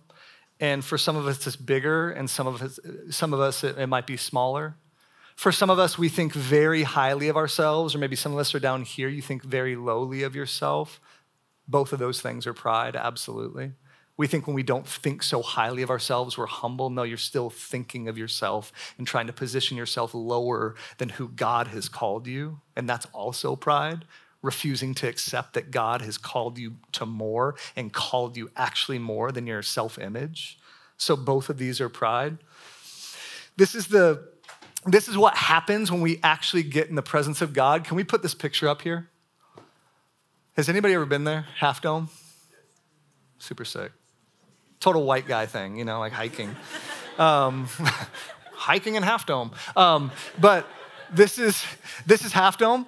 [0.60, 3.78] And for some of us, it's bigger, and some of us, some of us it,
[3.78, 4.76] it might be smaller.
[5.34, 8.54] For some of us, we think very highly of ourselves, or maybe some of us
[8.54, 11.00] are down here, you think very lowly of yourself.
[11.66, 13.72] Both of those things are pride, absolutely.
[14.20, 16.90] We think when we don't think so highly of ourselves, we're humble.
[16.90, 21.68] No, you're still thinking of yourself and trying to position yourself lower than who God
[21.68, 22.60] has called you.
[22.76, 24.04] And that's also pride,
[24.42, 29.32] refusing to accept that God has called you to more and called you actually more
[29.32, 30.58] than your self image.
[30.98, 32.36] So both of these are pride.
[33.56, 34.28] This is the
[34.84, 37.84] this is what happens when we actually get in the presence of God.
[37.84, 39.08] Can we put this picture up here?
[40.58, 41.46] Has anybody ever been there?
[41.56, 42.10] Half Dome?
[43.38, 43.92] Super sick.
[44.80, 46.56] Total white guy thing, you know, like hiking.
[47.18, 47.68] Um,
[48.52, 49.50] hiking in Half Dome.
[49.76, 50.66] Um, but
[51.12, 51.62] this is
[52.06, 52.86] this is Half Dome,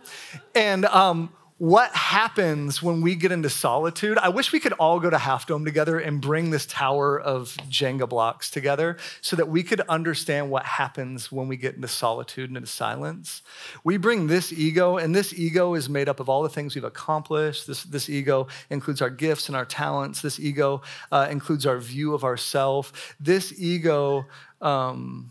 [0.55, 1.31] and um,
[1.63, 4.19] what happens when we get into solitude.
[4.19, 7.57] I wish we could all go to Half Dome together and bring this tower of
[7.71, 12.51] Jenga blocks together so that we could understand what happens when we get into solitude
[12.51, 13.43] and into silence.
[13.85, 16.83] We bring this ego, and this ego is made up of all the things we've
[16.83, 17.69] accomplished.
[17.69, 20.21] This, this ego includes our gifts and our talents.
[20.21, 23.15] This ego uh, includes our view of ourself.
[23.21, 24.27] This ego,
[24.61, 25.31] um,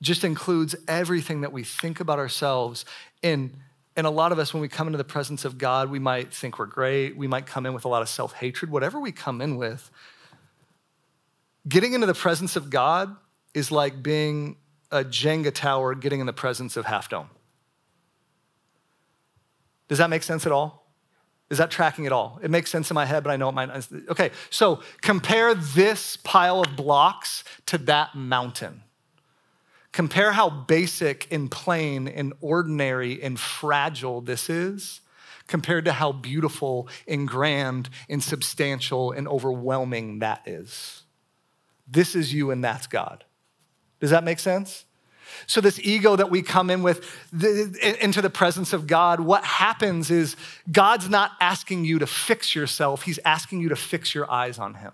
[0.00, 2.86] just includes everything that we think about ourselves
[3.22, 3.52] and
[3.98, 6.32] and a lot of us, when we come into the presence of God, we might
[6.32, 7.16] think we're great.
[7.16, 9.90] We might come in with a lot of self hatred, whatever we come in with.
[11.68, 13.16] Getting into the presence of God
[13.54, 14.54] is like being
[14.92, 17.28] a Jenga tower getting in the presence of Half Dome.
[19.88, 20.86] Does that make sense at all?
[21.50, 22.38] Is that tracking at all?
[22.40, 23.66] It makes sense in my head, but I know it might.
[23.66, 23.84] not.
[24.10, 28.84] Okay, so compare this pile of blocks to that mountain.
[29.98, 35.00] Compare how basic and plain and ordinary and fragile this is
[35.48, 41.02] compared to how beautiful and grand and substantial and overwhelming that is.
[41.88, 43.24] This is you and that's God.
[43.98, 44.84] Does that make sense?
[45.48, 49.42] So, this ego that we come in with the, into the presence of God, what
[49.42, 50.36] happens is
[50.70, 54.74] God's not asking you to fix yourself, He's asking you to fix your eyes on
[54.74, 54.92] Him.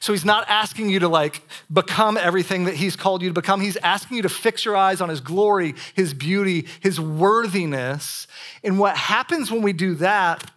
[0.00, 3.60] So he's not asking you to like become everything that he's called you to become.
[3.60, 8.26] He's asking you to fix your eyes on his glory, his beauty, his worthiness.
[8.64, 10.50] And what happens when we do that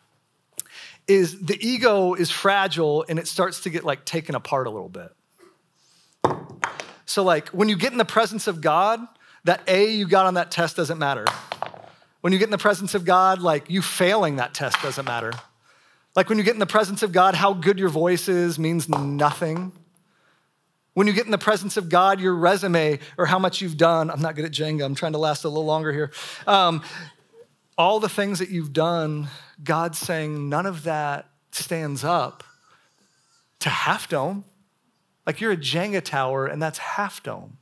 [1.08, 4.89] is the ego is fragile and it starts to get like taken apart a little
[4.89, 5.12] bit.
[7.06, 9.01] So like when you get in the presence of God,
[9.43, 11.25] that A you got on that test doesn't matter.
[12.21, 15.34] When you get in the presence of God, like you failing that test doesn't matter.
[16.15, 18.88] Like when you get in the presence of God, how good your voice is means
[18.88, 19.71] nothing.
[20.93, 24.12] When you get in the presence of God, your resume or how much you've done,
[24.12, 26.12] I'm not good at Jenga, I'm trying to last a little longer here.
[26.45, 26.84] Um,
[27.78, 29.28] all the things that you've done,
[29.63, 32.43] God's saying none of that stands up
[33.60, 34.45] to half dome.
[35.26, 37.58] Like you're a Jenga tower, and that's half dome.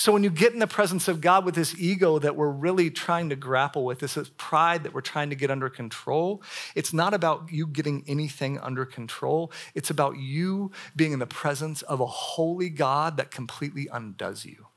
[0.00, 2.88] So when you get in the presence of God with this ego that we're really
[2.88, 6.42] trying to grapple with, this is pride that we're trying to get under control,
[6.74, 9.52] it's not about you getting anything under control.
[9.74, 14.68] It's about you being in the presence of a holy God that completely undoes you.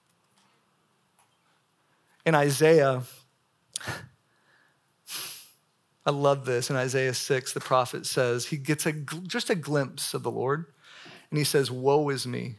[2.26, 3.04] In Isaiah,
[6.06, 6.70] I love this.
[6.70, 10.66] In Isaiah 6, the prophet says, he gets a, just a glimpse of the Lord,
[11.30, 12.58] and he says, Woe is me.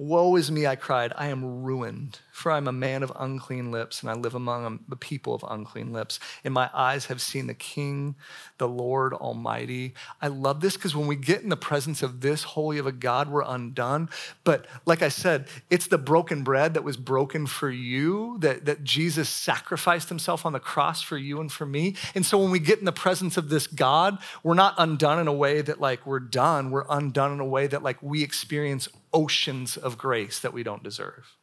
[0.00, 1.12] Woe is me, I cried.
[1.16, 4.78] I am ruined, for I am a man of unclean lips, and I live among
[4.86, 6.20] the people of unclean lips.
[6.44, 8.14] And my eyes have seen the King,
[8.58, 9.94] the Lord Almighty.
[10.22, 12.92] I love this because when we get in the presence of this holy of a
[12.92, 14.08] God, we're undone.
[14.44, 18.84] But like I said, it's the broken bread that was broken for you, that, that
[18.84, 21.96] Jesus sacrificed himself on the cross for you and for me.
[22.14, 25.26] And so when we get in the presence of this God, we're not undone in
[25.26, 26.70] a way that like we're done.
[26.70, 30.82] We're undone in a way that like we experience oceans of grace that we don't
[30.82, 31.34] deserve.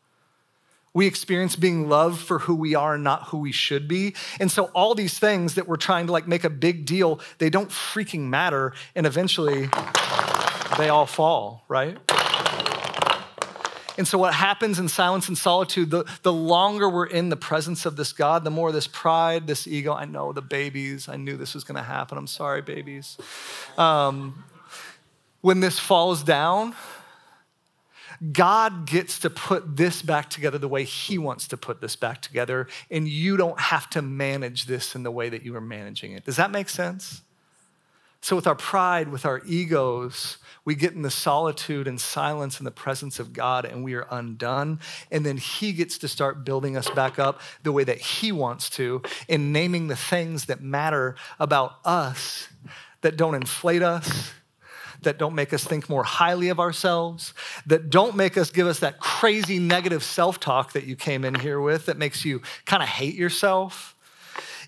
[0.94, 4.16] We experience being loved for who we are and not who we should be.
[4.40, 7.50] And so all these things that we're trying to like make a big deal, they
[7.50, 9.70] don't freaking matter and eventually
[10.78, 11.98] they all fall, right?
[13.98, 17.86] And so, what happens in silence and solitude, the, the longer we're in the presence
[17.86, 21.38] of this God, the more this pride, this ego, I know the babies, I knew
[21.38, 22.18] this was gonna happen.
[22.18, 23.18] I'm sorry, babies.
[23.78, 24.44] Um,
[25.42, 26.76] when this falls down,
[28.32, 32.22] God gets to put this back together the way He wants to put this back
[32.22, 36.14] together, and you don't have to manage this in the way that you are managing
[36.14, 36.26] it.
[36.26, 37.22] Does that make sense?
[38.26, 42.66] So, with our pride, with our egos, we get in the solitude and silence in
[42.66, 44.80] the presence of God and we are undone.
[45.12, 48.72] And then He gets to start building us back up the way that He wants
[48.72, 52.48] to in naming the things that matter about us
[53.02, 54.34] that don't inflate us,
[55.06, 57.34] that don't make us think more highly of ourselves,
[57.66, 61.34] that don't make us give us that crazy negative self talk that you came in
[61.36, 63.96] here with that makes you kind of hate yourself.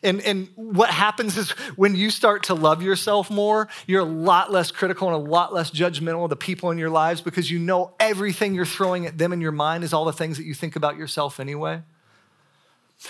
[0.04, 4.52] And, and what happens is when you start to love yourself more, you're a lot
[4.52, 7.60] less critical and a lot less judgmental of the people in your lives because you
[7.60, 10.54] know everything you're throwing at them in your mind is all the things that you
[10.54, 11.82] think about yourself anyway.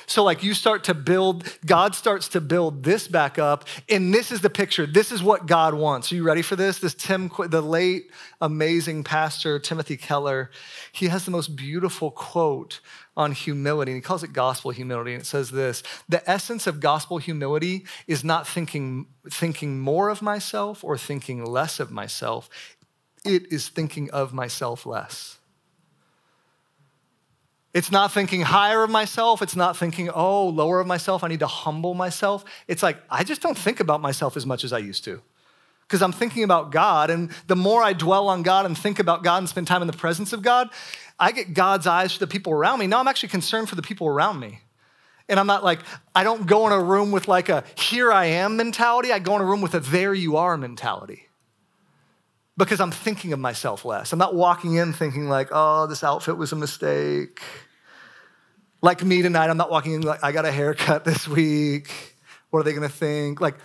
[0.06, 4.34] So like, you start to build, God starts to build this back up, and this
[4.34, 4.86] is the picture.
[4.86, 6.12] This is what God wants.
[6.12, 6.80] Are you ready for this?
[6.80, 10.52] This Tim, the late, amazing pastor, Timothy Keller,
[10.92, 12.82] he has the most beautiful quote
[13.16, 15.14] on humility, and he calls it gospel humility.
[15.14, 20.22] And it says this The essence of gospel humility is not thinking, thinking more of
[20.22, 22.50] myself or thinking less of myself,
[23.24, 25.37] it is thinking of myself less.
[27.74, 29.42] It's not thinking higher of myself.
[29.42, 31.24] It's not thinking, oh, lower of myself.
[31.24, 32.44] I need to humble myself.
[32.68, 35.22] It's like, I just don't think about myself as much as I used to
[35.88, 37.10] because I'm thinking about God.
[37.10, 39.88] And the more I dwell on God and think about God and spend time in
[39.88, 40.70] the presence of God,
[41.20, 42.88] I get God's eyes for the people around me.
[42.88, 44.60] Now I'm actually concerned for the people around me.
[45.30, 45.80] And I'm not like,
[46.16, 49.12] I don't go in a room with like a here I am mentality.
[49.12, 51.27] I go in a room with a there you are mentality
[52.58, 54.12] because I'm thinking of myself less.
[54.12, 57.42] I'm not walking in thinking like, oh, this outfit was a mistake.
[58.82, 62.16] Like me tonight, I'm not walking in like, I got a haircut this week.
[62.50, 63.40] What are they gonna think?
[63.42, 63.56] Like,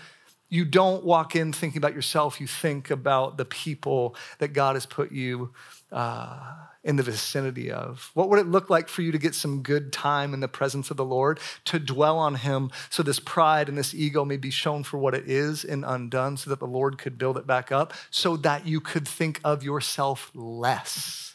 [0.52, 4.84] you don't walk in thinking about yourself, you think about the people that God has
[4.84, 5.54] put you
[5.90, 6.52] uh,
[6.84, 8.10] in the vicinity of.
[8.12, 10.90] What would it look like for you to get some good time in the presence
[10.90, 14.50] of the Lord, to dwell on Him so this pride and this ego may be
[14.50, 17.72] shown for what it is and undone, so that the Lord could build it back
[17.72, 21.34] up, so that you could think of yourself less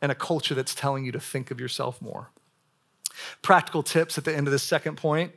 [0.00, 2.30] in a culture that's telling you to think of yourself more?
[3.42, 5.32] Practical tips at the end of this second point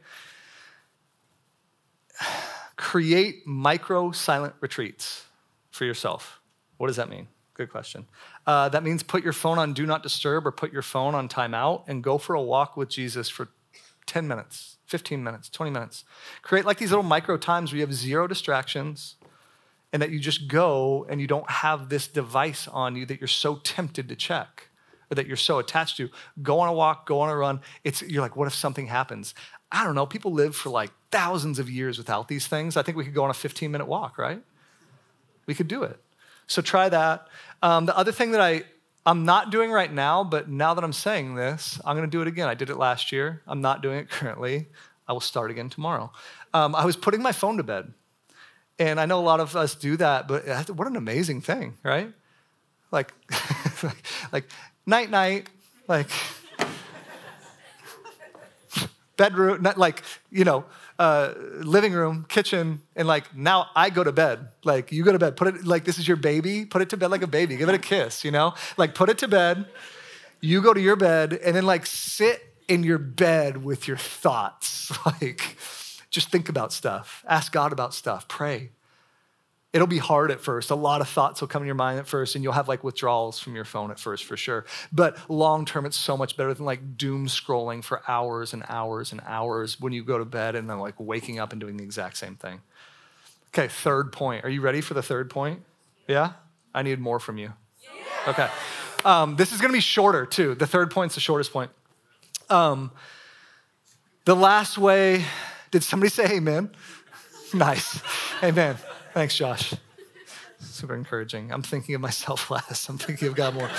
[2.75, 5.25] create micro silent retreats
[5.71, 6.39] for yourself.
[6.77, 7.27] What does that mean?
[7.53, 8.05] Good question.
[8.45, 11.29] Uh, that means put your phone on do not disturb or put your phone on
[11.29, 13.47] timeout and go for a walk with Jesus for
[14.07, 16.03] 10 minutes, 15 minutes, 20 minutes.
[16.41, 19.15] Create like these little micro times where you have zero distractions
[19.93, 23.27] and that you just go and you don't have this device on you that you're
[23.27, 24.69] so tempted to check
[25.15, 26.09] that you're so attached to.
[26.41, 27.61] Go on a walk, go on a run.
[27.83, 29.33] It's you're like, what if something happens?
[29.71, 30.05] I don't know.
[30.05, 32.77] People live for like thousands of years without these things.
[32.77, 34.41] I think we could go on a 15 minute walk, right?
[35.45, 35.99] We could do it.
[36.47, 37.27] So try that.
[37.61, 38.63] Um, the other thing that I
[39.05, 42.21] I'm not doing right now, but now that I'm saying this, I'm going to do
[42.21, 42.47] it again.
[42.47, 43.41] I did it last year.
[43.45, 44.67] I'm not doing it currently.
[45.07, 46.11] I will start again tomorrow.
[46.53, 47.93] Um, I was putting my phone to bed.
[48.77, 52.11] And I know a lot of us do that, but what an amazing thing, right?
[52.91, 53.13] Like,
[54.31, 54.45] like
[54.85, 55.47] night night,
[55.87, 56.09] like
[59.17, 60.65] bedroom, not like, you know,
[60.97, 64.47] uh, living room, kitchen, and like now I go to bed.
[64.63, 66.97] Like you go to bed, put it like this is your baby, put it to
[66.97, 68.53] bed like a baby, give it a kiss, you know?
[68.77, 69.65] Like put it to bed,
[70.41, 74.91] you go to your bed, and then like sit in your bed with your thoughts.
[75.05, 75.57] Like
[76.09, 78.69] just think about stuff, ask God about stuff, pray.
[79.75, 80.71] It'll be hard at first.
[80.71, 82.81] A lot of thoughts will come in your mind at first, and you'll have like
[82.81, 84.65] withdrawals from your phone at first for sure.
[84.89, 89.11] But long term, it's so much better than like doom scrolling for hours and hours
[89.11, 91.83] and hours when you go to bed and then like waking up and doing the
[91.83, 92.61] exact same thing.
[93.49, 94.45] Okay, third point.
[94.45, 95.61] Are you ready for the third point?
[96.07, 96.31] Yeah?
[96.73, 97.51] I need more from you.
[98.29, 98.47] Okay.
[99.03, 100.55] Um, this is going to be shorter too.
[100.55, 101.71] The third point's the shortest point.
[102.49, 102.91] Um,
[104.23, 105.25] the last way,
[105.69, 106.69] did somebody say amen?
[107.53, 107.99] nice.
[108.41, 108.77] Amen.
[109.15, 109.73] Thanks, Josh.
[110.59, 111.49] Super encouraging.
[111.53, 112.89] I'm thinking of myself less.
[112.89, 113.69] I'm thinking of God more.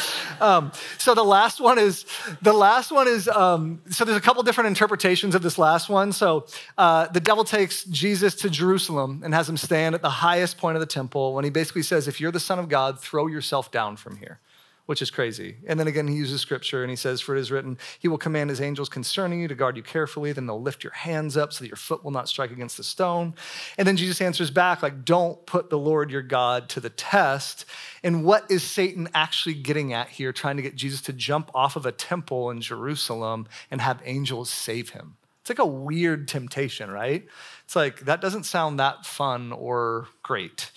[0.41, 2.07] Um, so the last one is
[2.41, 6.13] the last one is um, so there's a couple different interpretations of this last one.
[6.13, 6.47] So
[6.79, 10.77] uh, the devil takes Jesus to Jerusalem and has him stand at the highest point
[10.77, 13.71] of the temple when he basically says, "If you're the Son of God, throw yourself
[13.71, 14.41] down from here."
[14.87, 15.57] Which is crazy.
[15.67, 18.19] And then again, he uses scripture and he says, For it is written, He will
[18.19, 20.33] command His angels concerning you to guard you carefully.
[20.33, 22.85] Then they'll lift your hands up so that your foot will not strike against the
[22.85, 23.35] stone.
[23.77, 27.65] And then Jesus answers back, like, Don't put the Lord your God to the test.
[28.03, 31.77] And what is Satan actually getting at here, trying to get Jesus to jump off
[31.77, 35.17] of a temple in Jerusalem and have angels save him?
[35.41, 37.25] It's like a weird temptation, right?
[37.65, 40.71] It's like, that doesn't sound that fun or great.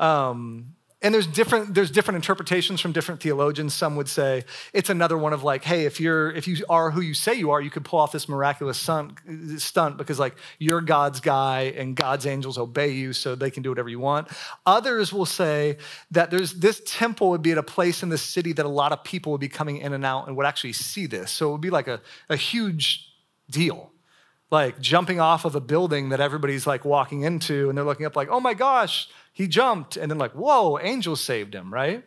[0.00, 3.74] Um, and there's different there's different interpretations from different theologians.
[3.74, 7.02] Some would say it's another one of like hey if you're if you are who
[7.02, 11.20] you say you are you could pull off this miraculous stunt, because like you're god's
[11.20, 14.28] guy and god's angels obey you so they can do whatever you want.
[14.64, 15.76] Others will say
[16.10, 18.90] that there's this temple would be at a place in the city that a lot
[18.90, 21.30] of people would be coming in and out and would actually see this.
[21.30, 23.12] So it would be like a, a huge
[23.50, 23.92] deal
[24.54, 28.16] like jumping off of a building that everybody's like walking into and they're looking up
[28.16, 32.04] like oh my gosh he jumped and then like whoa angels saved him right?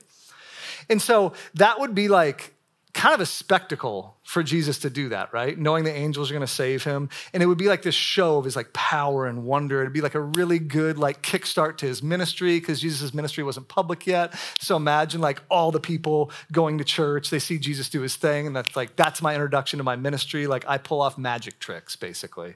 [0.90, 2.54] And so that would be like
[2.98, 5.56] kind of a spectacle for Jesus to do that, right?
[5.56, 7.10] Knowing the angels are going to save him.
[7.32, 9.82] And it would be like this show of his like power and wonder.
[9.82, 13.68] It'd be like a really good like kickstart to his ministry because Jesus' ministry wasn't
[13.68, 14.34] public yet.
[14.60, 18.48] So imagine like all the people going to church, they see Jesus do his thing
[18.48, 20.48] and that's like that's my introduction to my ministry.
[20.48, 22.56] Like I pull off magic tricks basically.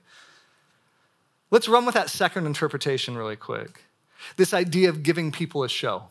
[1.51, 3.83] Let's run with that second interpretation really quick.
[4.37, 6.05] This idea of giving people a show.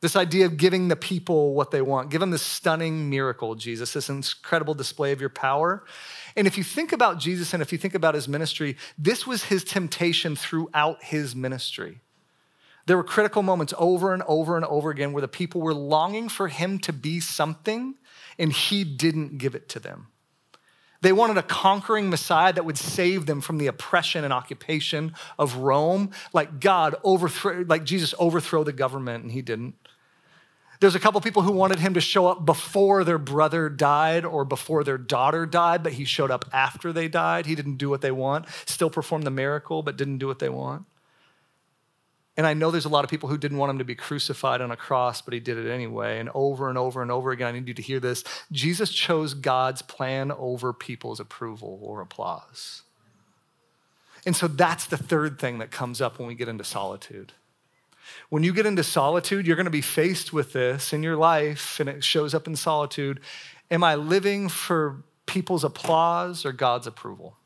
[0.00, 2.10] This idea of giving the people what they want.
[2.10, 5.84] Give them this stunning miracle, Jesus, this incredible display of your power.
[6.36, 9.44] And if you think about Jesus and if you think about his ministry, this was
[9.44, 12.00] his temptation throughout his ministry.
[12.84, 16.28] There were critical moments over and over and over again where the people were longing
[16.28, 17.94] for him to be something
[18.38, 20.08] and he didn't give it to them.
[21.00, 25.56] They wanted a conquering Messiah that would save them from the oppression and occupation of
[25.56, 29.74] Rome, like God overthrow, like Jesus overthrow the government, and he didn't.
[30.80, 34.44] There's a couple people who wanted him to show up before their brother died or
[34.44, 37.46] before their daughter died, but he showed up after they died.
[37.46, 40.48] He didn't do what they want, still performed the miracle, but didn't do what they
[40.48, 40.84] want.
[42.36, 44.60] And I know there's a lot of people who didn't want him to be crucified
[44.60, 46.18] on a cross, but he did it anyway.
[46.18, 49.32] And over and over and over again, I need you to hear this Jesus chose
[49.32, 52.82] God's plan over people's approval or applause.
[54.26, 57.32] And so that's the third thing that comes up when we get into solitude.
[58.28, 61.80] When you get into solitude, you're going to be faced with this in your life,
[61.80, 63.20] and it shows up in solitude.
[63.70, 67.36] Am I living for people's applause or God's approval?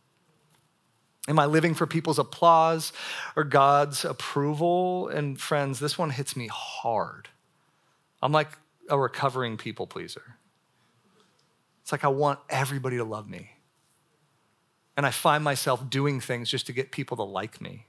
[1.28, 2.92] Am I living for people's applause
[3.36, 5.08] or God's approval?
[5.08, 7.28] And friends, this one hits me hard.
[8.22, 8.48] I'm like
[8.88, 10.36] a recovering people pleaser.
[11.82, 13.50] It's like I want everybody to love me.
[14.96, 17.86] And I find myself doing things just to get people to like me.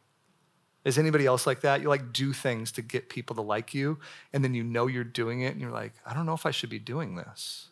[0.84, 1.82] Is anybody else like that?
[1.82, 4.00] You like do things to get people to like you,
[4.34, 6.52] and then you know you're doing it, and you're like, I don't know if I
[6.52, 7.70] should be doing this.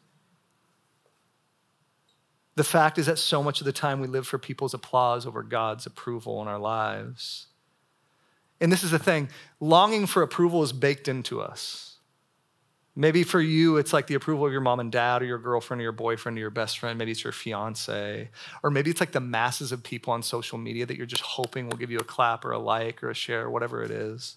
[2.55, 5.43] The fact is that so much of the time we live for people's applause over
[5.43, 7.47] God's approval in our lives.
[8.59, 9.29] And this is the thing
[9.59, 11.88] longing for approval is baked into us.
[12.95, 15.79] Maybe for you, it's like the approval of your mom and dad, or your girlfriend,
[15.79, 16.97] or your boyfriend, or your best friend.
[16.97, 18.29] Maybe it's your fiance.
[18.61, 21.69] Or maybe it's like the masses of people on social media that you're just hoping
[21.69, 24.35] will give you a clap, or a like, or a share, or whatever it is.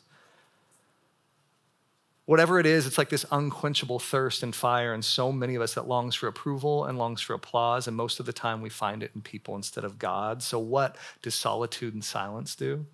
[2.24, 5.74] Whatever it is, it's like this unquenchable thirst and fire in so many of us
[5.74, 7.88] that longs for approval and longs for applause.
[7.88, 10.40] And most of the time, we find it in people instead of God.
[10.40, 12.86] So, what does solitude and silence do?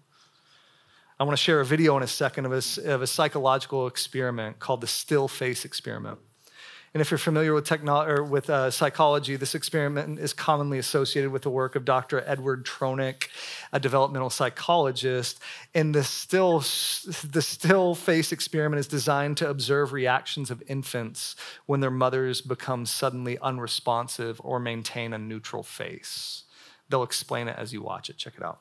[1.20, 4.60] I want to share a video in a second of a, of a psychological experiment
[4.60, 6.20] called the still face experiment.
[6.94, 11.32] And if you're familiar with, techno- or with uh, psychology, this experiment is commonly associated
[11.32, 12.22] with the work of Dr.
[12.24, 13.28] Edward Tronick,
[13.72, 15.40] a developmental psychologist.
[15.74, 21.34] And the still, the still face experiment is designed to observe reactions of infants
[21.66, 26.44] when their mothers become suddenly unresponsive or maintain a neutral face.
[26.88, 28.16] They'll explain it as you watch it.
[28.16, 28.60] Check it out.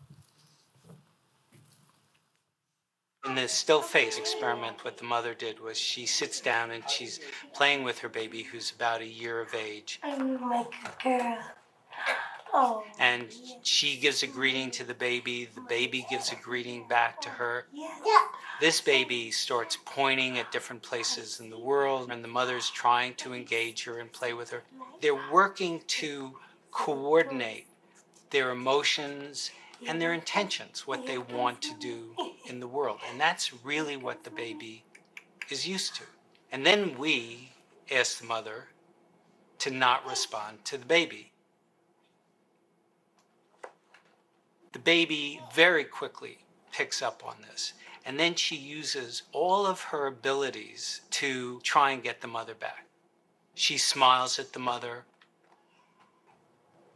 [3.27, 7.19] In the still face experiment, what the mother did was she sits down and she's
[7.53, 9.99] playing with her baby who's about a year of age.
[10.03, 11.37] I'm like a girl.
[12.53, 12.83] Oh.
[12.99, 13.27] And
[13.63, 15.49] she gives a greeting to the baby.
[15.53, 17.67] The baby gives a greeting back to her.
[17.73, 17.89] Yeah.
[18.59, 23.33] This baby starts pointing at different places in the world, and the mother's trying to
[23.33, 24.63] engage her and play with her.
[25.01, 26.33] They're working to
[26.71, 27.67] coordinate
[28.31, 29.51] their emotions
[29.85, 32.15] and their intentions, what they want to do
[32.47, 32.99] in the world.
[33.09, 34.83] And that's really what the baby
[35.49, 36.03] is used to.
[36.51, 37.51] And then we
[37.91, 38.69] ask the mother
[39.59, 41.31] to not respond to the baby.
[44.73, 46.39] The baby very quickly
[46.71, 47.73] picks up on this.
[48.05, 52.85] And then she uses all of her abilities to try and get the mother back.
[53.53, 55.05] She smiles at the mother.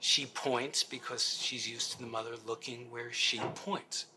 [0.02, 4.08] She points because she's used to the mother looking where she points.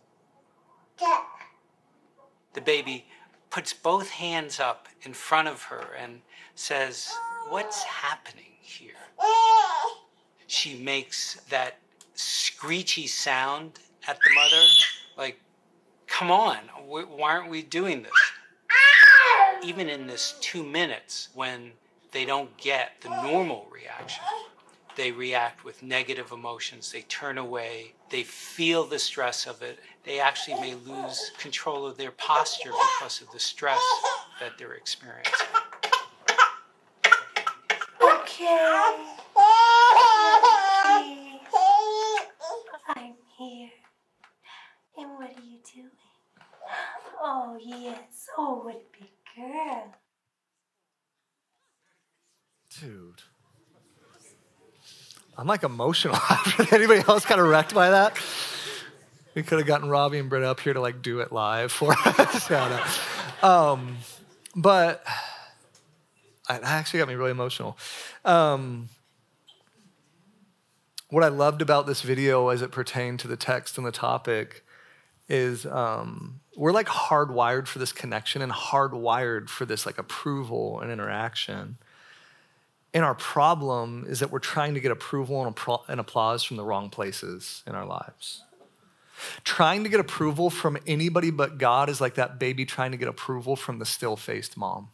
[2.55, 3.05] The baby
[3.51, 6.23] puts both hands up in front of her and
[6.55, 7.13] says,
[7.51, 8.95] What's happening here?
[10.47, 11.77] She makes that
[12.15, 13.79] screechy sound
[14.09, 14.65] at the mother,
[15.19, 15.39] like,
[16.07, 16.57] Come on,
[16.87, 18.13] why aren't we doing this?
[19.63, 21.73] Even in this two minutes when
[22.11, 24.25] they don't get the normal reaction
[24.97, 26.93] they react with negative emotions.
[26.93, 27.95] They turn away.
[28.11, 29.79] They feel the stress of it.
[30.05, 33.83] They actually may lose control of their posture because of the stress
[34.41, 35.33] that they're experiencing.
[38.03, 38.95] Okay.
[42.87, 43.71] I'm here.
[44.97, 45.91] And what are you doing?
[47.21, 48.29] Oh, yes.
[48.37, 49.95] Oh, what a big girl.
[52.81, 53.23] Dude,
[55.37, 56.17] I'm like emotional.
[56.73, 58.19] Anybody else kind of wrecked by that?
[59.35, 61.93] We could have gotten Robbie and Britta up here to like do it live for
[62.07, 62.49] us.
[62.49, 62.85] yeah,
[63.43, 63.49] no.
[63.49, 63.97] um,
[64.55, 65.05] but
[66.51, 67.77] it actually got me really emotional.
[68.25, 68.89] Um,
[71.11, 74.65] what I loved about this video as it pertained to the text and the topic
[75.29, 80.91] is um, we're like hardwired for this connection and hardwired for this like approval and
[80.91, 81.79] interaction.
[82.95, 85.45] And our problem is that we're trying to get approval
[85.89, 88.45] and applause from the wrong places in our lives.
[89.43, 93.09] Trying to get approval from anybody but God is like that baby trying to get
[93.09, 94.91] approval from the still faced mom.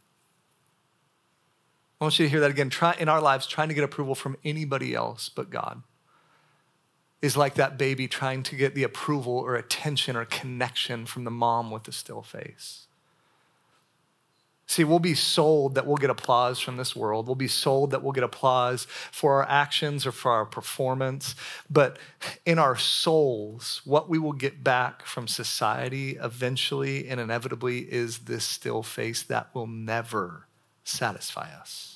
[2.01, 2.71] I want you to hear that again.
[2.71, 5.83] Try, in our lives, trying to get approval from anybody else but God
[7.21, 11.31] is like that baby trying to get the approval or attention or connection from the
[11.31, 12.87] mom with the still face.
[14.71, 17.27] See, we'll be sold that we'll get applause from this world.
[17.27, 21.35] We'll be sold that we'll get applause for our actions or for our performance.
[21.69, 21.99] But
[22.47, 28.45] in our souls, what we will get back from society eventually and inevitably is this
[28.45, 30.47] still face that will never
[30.85, 31.90] satisfy us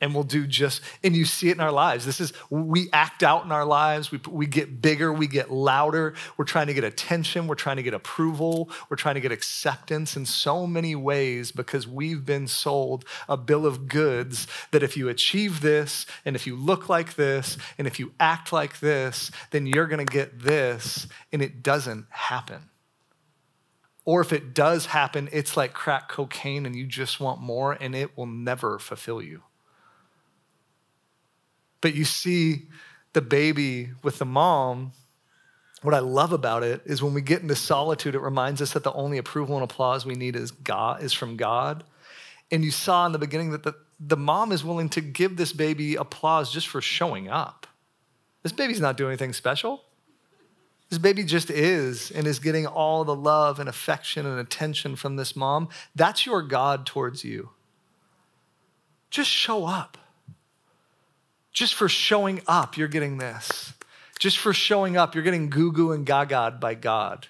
[0.00, 2.06] and we'll do just, and you see it in our lives.
[2.06, 4.10] This is, we act out in our lives.
[4.10, 6.14] We, we get bigger, we get louder.
[6.36, 10.16] We're trying to get attention, we're trying to get approval, we're trying to get acceptance
[10.16, 15.08] in so many ways because we've been sold a bill of goods that if you
[15.08, 19.66] achieve this, and if you look like this, and if you act like this, then
[19.66, 22.70] you're gonna get this, and it doesn't happen.
[24.04, 27.94] Or if it does happen, it's like crack cocaine and you just want more and
[27.94, 29.42] it will never fulfill you.
[31.80, 32.68] But you see
[33.12, 34.92] the baby with the mom.
[35.82, 38.84] What I love about it is when we get into solitude, it reminds us that
[38.84, 41.84] the only approval and applause we need is God is from God.
[42.50, 45.52] And you saw in the beginning that the, the mom is willing to give this
[45.52, 47.66] baby applause just for showing up.
[48.42, 49.82] This baby's not doing anything special.
[50.90, 55.16] This baby just is and is getting all the love and affection and attention from
[55.16, 55.68] this mom.
[55.94, 57.50] That's your God towards you.
[59.08, 59.96] Just show up.
[61.52, 63.72] Just for showing up, you're getting this.
[64.18, 67.26] Just for showing up, you're getting goo goo and gaga by God.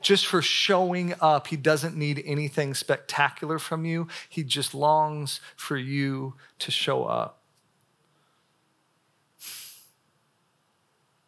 [0.00, 4.08] Just for showing up, He doesn't need anything spectacular from you.
[4.28, 7.42] He just longs for you to show up.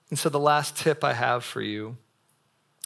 [0.08, 1.96] And so, the last tip I have for you,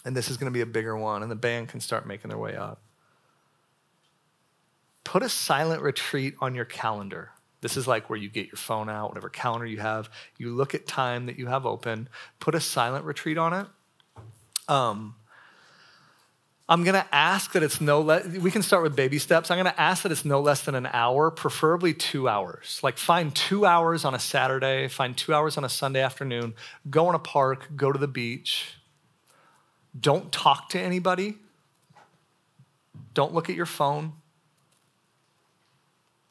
[0.05, 2.29] and this is going to be a bigger one, and the band can start making
[2.29, 2.81] their way up.
[5.05, 7.31] Put a silent retreat on your calendar.
[7.67, 10.09] This is like where you get your phone out, whatever calendar you have.
[10.39, 12.09] You look at time that you have open,
[12.39, 13.67] put a silent retreat on it.
[14.69, 15.17] Um,
[16.69, 19.51] I'm going to ask that it's no less, we can start with baby steps.
[19.51, 22.79] I'm going to ask that it's no less than an hour, preferably two hours.
[22.85, 26.55] Like find two hours on a Saturday, find two hours on a Sunday afternoon,
[26.89, 28.75] go in a park, go to the beach.
[29.99, 31.35] Don't talk to anybody.
[33.13, 34.13] Don't look at your phone.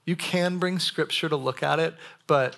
[0.06, 1.96] You can bring scripture to look at it,
[2.28, 2.56] but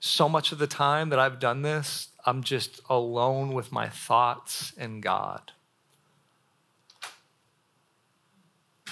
[0.00, 4.72] so much of the time that I've done this, I'm just alone with my thoughts
[4.76, 5.52] and God.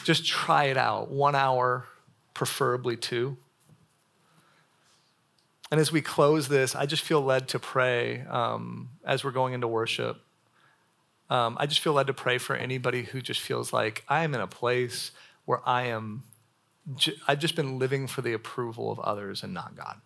[0.05, 1.11] Just try it out.
[1.11, 1.87] One hour,
[2.33, 3.37] preferably two.
[5.71, 9.53] And as we close this, I just feel led to pray um, as we're going
[9.53, 10.21] into worship.
[11.29, 14.33] Um, I just feel led to pray for anybody who just feels like I am
[14.35, 15.11] in a place
[15.45, 16.23] where I am
[17.27, 20.01] I've just been living for the approval of others and not God.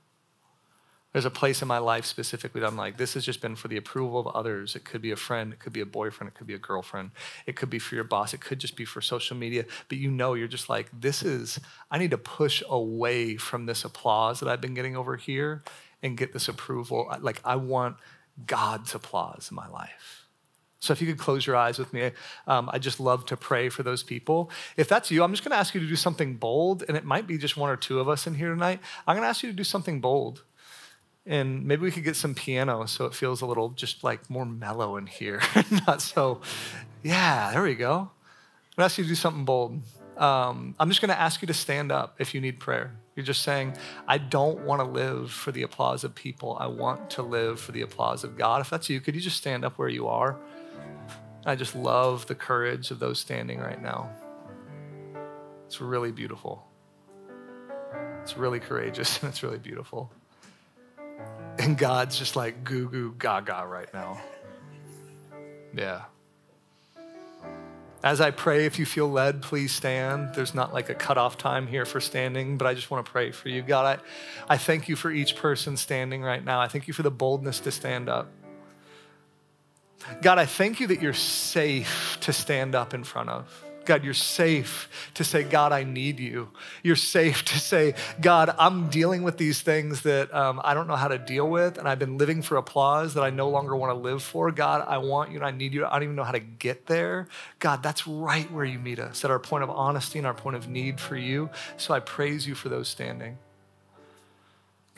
[1.13, 3.67] There's a place in my life specifically that I'm like, this has just been for
[3.67, 4.77] the approval of others.
[4.77, 7.11] It could be a friend, it could be a boyfriend, it could be a girlfriend,
[7.47, 9.65] it could be for your boss, it could just be for social media.
[9.89, 11.59] But you know, you're just like, this is,
[11.91, 15.65] I need to push away from this applause that I've been getting over here
[16.01, 17.13] and get this approval.
[17.21, 17.97] Like, I want
[18.47, 20.20] God's applause in my life.
[20.81, 22.11] So if you could close your eyes with me,
[22.47, 24.51] um, I just love to pray for those people.
[24.79, 27.05] If that's you, I'm just going to ask you to do something bold, and it
[27.05, 28.81] might be just one or two of us in here tonight.
[29.07, 30.43] I'm going to ask you to do something bold.
[31.27, 34.47] And maybe we could get some piano so it feels a little just like more
[34.47, 35.43] mellow in here.
[35.87, 36.41] Not so,
[37.03, 37.93] yeah, there we go.
[37.93, 39.81] I'm going to ask you to do something bold.
[40.17, 42.97] Um, I'm just going to ask you to stand up if you need prayer.
[43.17, 43.77] You're just saying,
[44.09, 46.57] I don't want to live for the applause of people.
[46.59, 48.63] I want to live for the applause of God.
[48.63, 50.39] If that's you, could you just stand up where you are?
[51.45, 54.11] I just love the courage of those standing right now.
[55.67, 56.67] It's really beautiful.
[58.23, 60.11] It's really courageous and it's really beautiful.
[61.59, 64.21] And God's just like goo goo gaga right now.
[65.75, 66.03] Yeah.
[68.03, 70.35] As I pray, if you feel led, please stand.
[70.35, 73.31] There's not like a cutoff time here for standing, but I just want to pray
[73.31, 73.61] for you.
[73.61, 74.01] God,
[74.49, 76.61] I, I thank you for each person standing right now.
[76.61, 78.33] I thank you for the boldness to stand up.
[80.23, 83.65] God, I thank you that you're safe to stand up in front of.
[83.85, 86.51] God, you're safe to say, God, I need you.
[86.83, 90.97] You're safe to say, God, I'm dealing with these things that um, I don't know
[90.97, 93.91] how to deal with, and I've been living for applause that I no longer want
[93.91, 94.51] to live for.
[94.53, 95.87] God, I want you and I need you.
[95.87, 97.27] I don't even know how to get there.
[97.59, 100.57] God, that's right where you meet us, at our point of honesty and our point
[100.57, 101.51] of need for you.
[101.77, 103.39] So I praise you for those standing.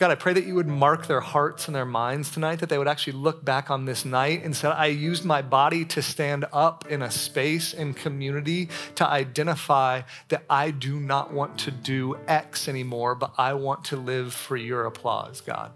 [0.03, 2.77] God, I pray that you would mark their hearts and their minds tonight, that they
[2.77, 6.43] would actually look back on this night and say, I used my body to stand
[6.51, 12.17] up in a space and community to identify that I do not want to do
[12.27, 15.71] X anymore, but I want to live for your applause, God.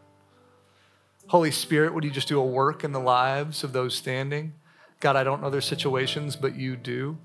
[1.28, 4.56] Holy Spirit, would you just do a work in the lives of those standing?
[5.00, 7.18] God, I don't know their situations, but you do.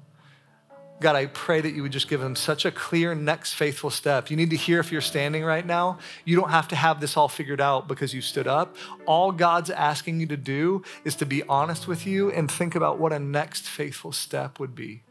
[1.03, 4.31] God, I pray that you would just give them such a clear next faithful step.
[4.31, 5.99] You need to hear if you're standing right now.
[6.25, 8.77] You don't have to have this all figured out because you stood up.
[9.05, 12.99] All God's asking you to do is to be honest with you and think about
[12.99, 15.03] what a next faithful step would be.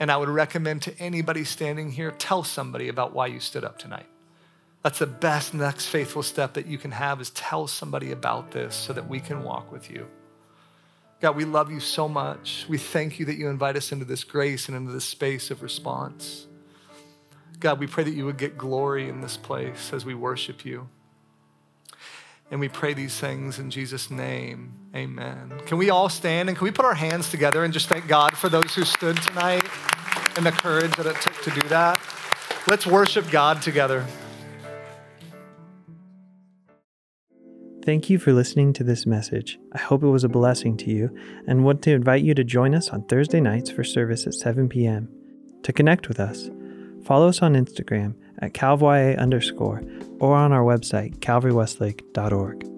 [0.00, 3.78] And I would recommend to anybody standing here, tell somebody about why you stood up
[3.78, 4.06] tonight.
[4.82, 8.74] That's the best next faithful step that you can have is tell somebody about this
[8.74, 10.08] so that we can walk with you.
[11.22, 12.66] God, we love you so much.
[12.68, 15.62] We thank you that you invite us into this grace and into this space of
[15.62, 16.48] response.
[17.60, 20.88] God, we pray that you would get glory in this place as we worship you.
[22.50, 24.72] And we pray these things in Jesus' name.
[24.96, 25.52] Amen.
[25.64, 28.36] Can we all stand and can we put our hands together and just thank God
[28.36, 29.64] for those who stood tonight
[30.36, 32.00] and the courage that it took to do that?
[32.66, 34.04] Let's worship God together.
[37.84, 39.58] Thank you for listening to this message.
[39.72, 41.10] I hope it was a blessing to you
[41.48, 44.68] and want to invite you to join us on Thursday nights for service at 7
[44.68, 45.08] p.m.
[45.64, 46.48] To connect with us,
[47.04, 49.82] follow us on Instagram at calvya underscore
[50.20, 52.71] or on our website calvarywestlake.org.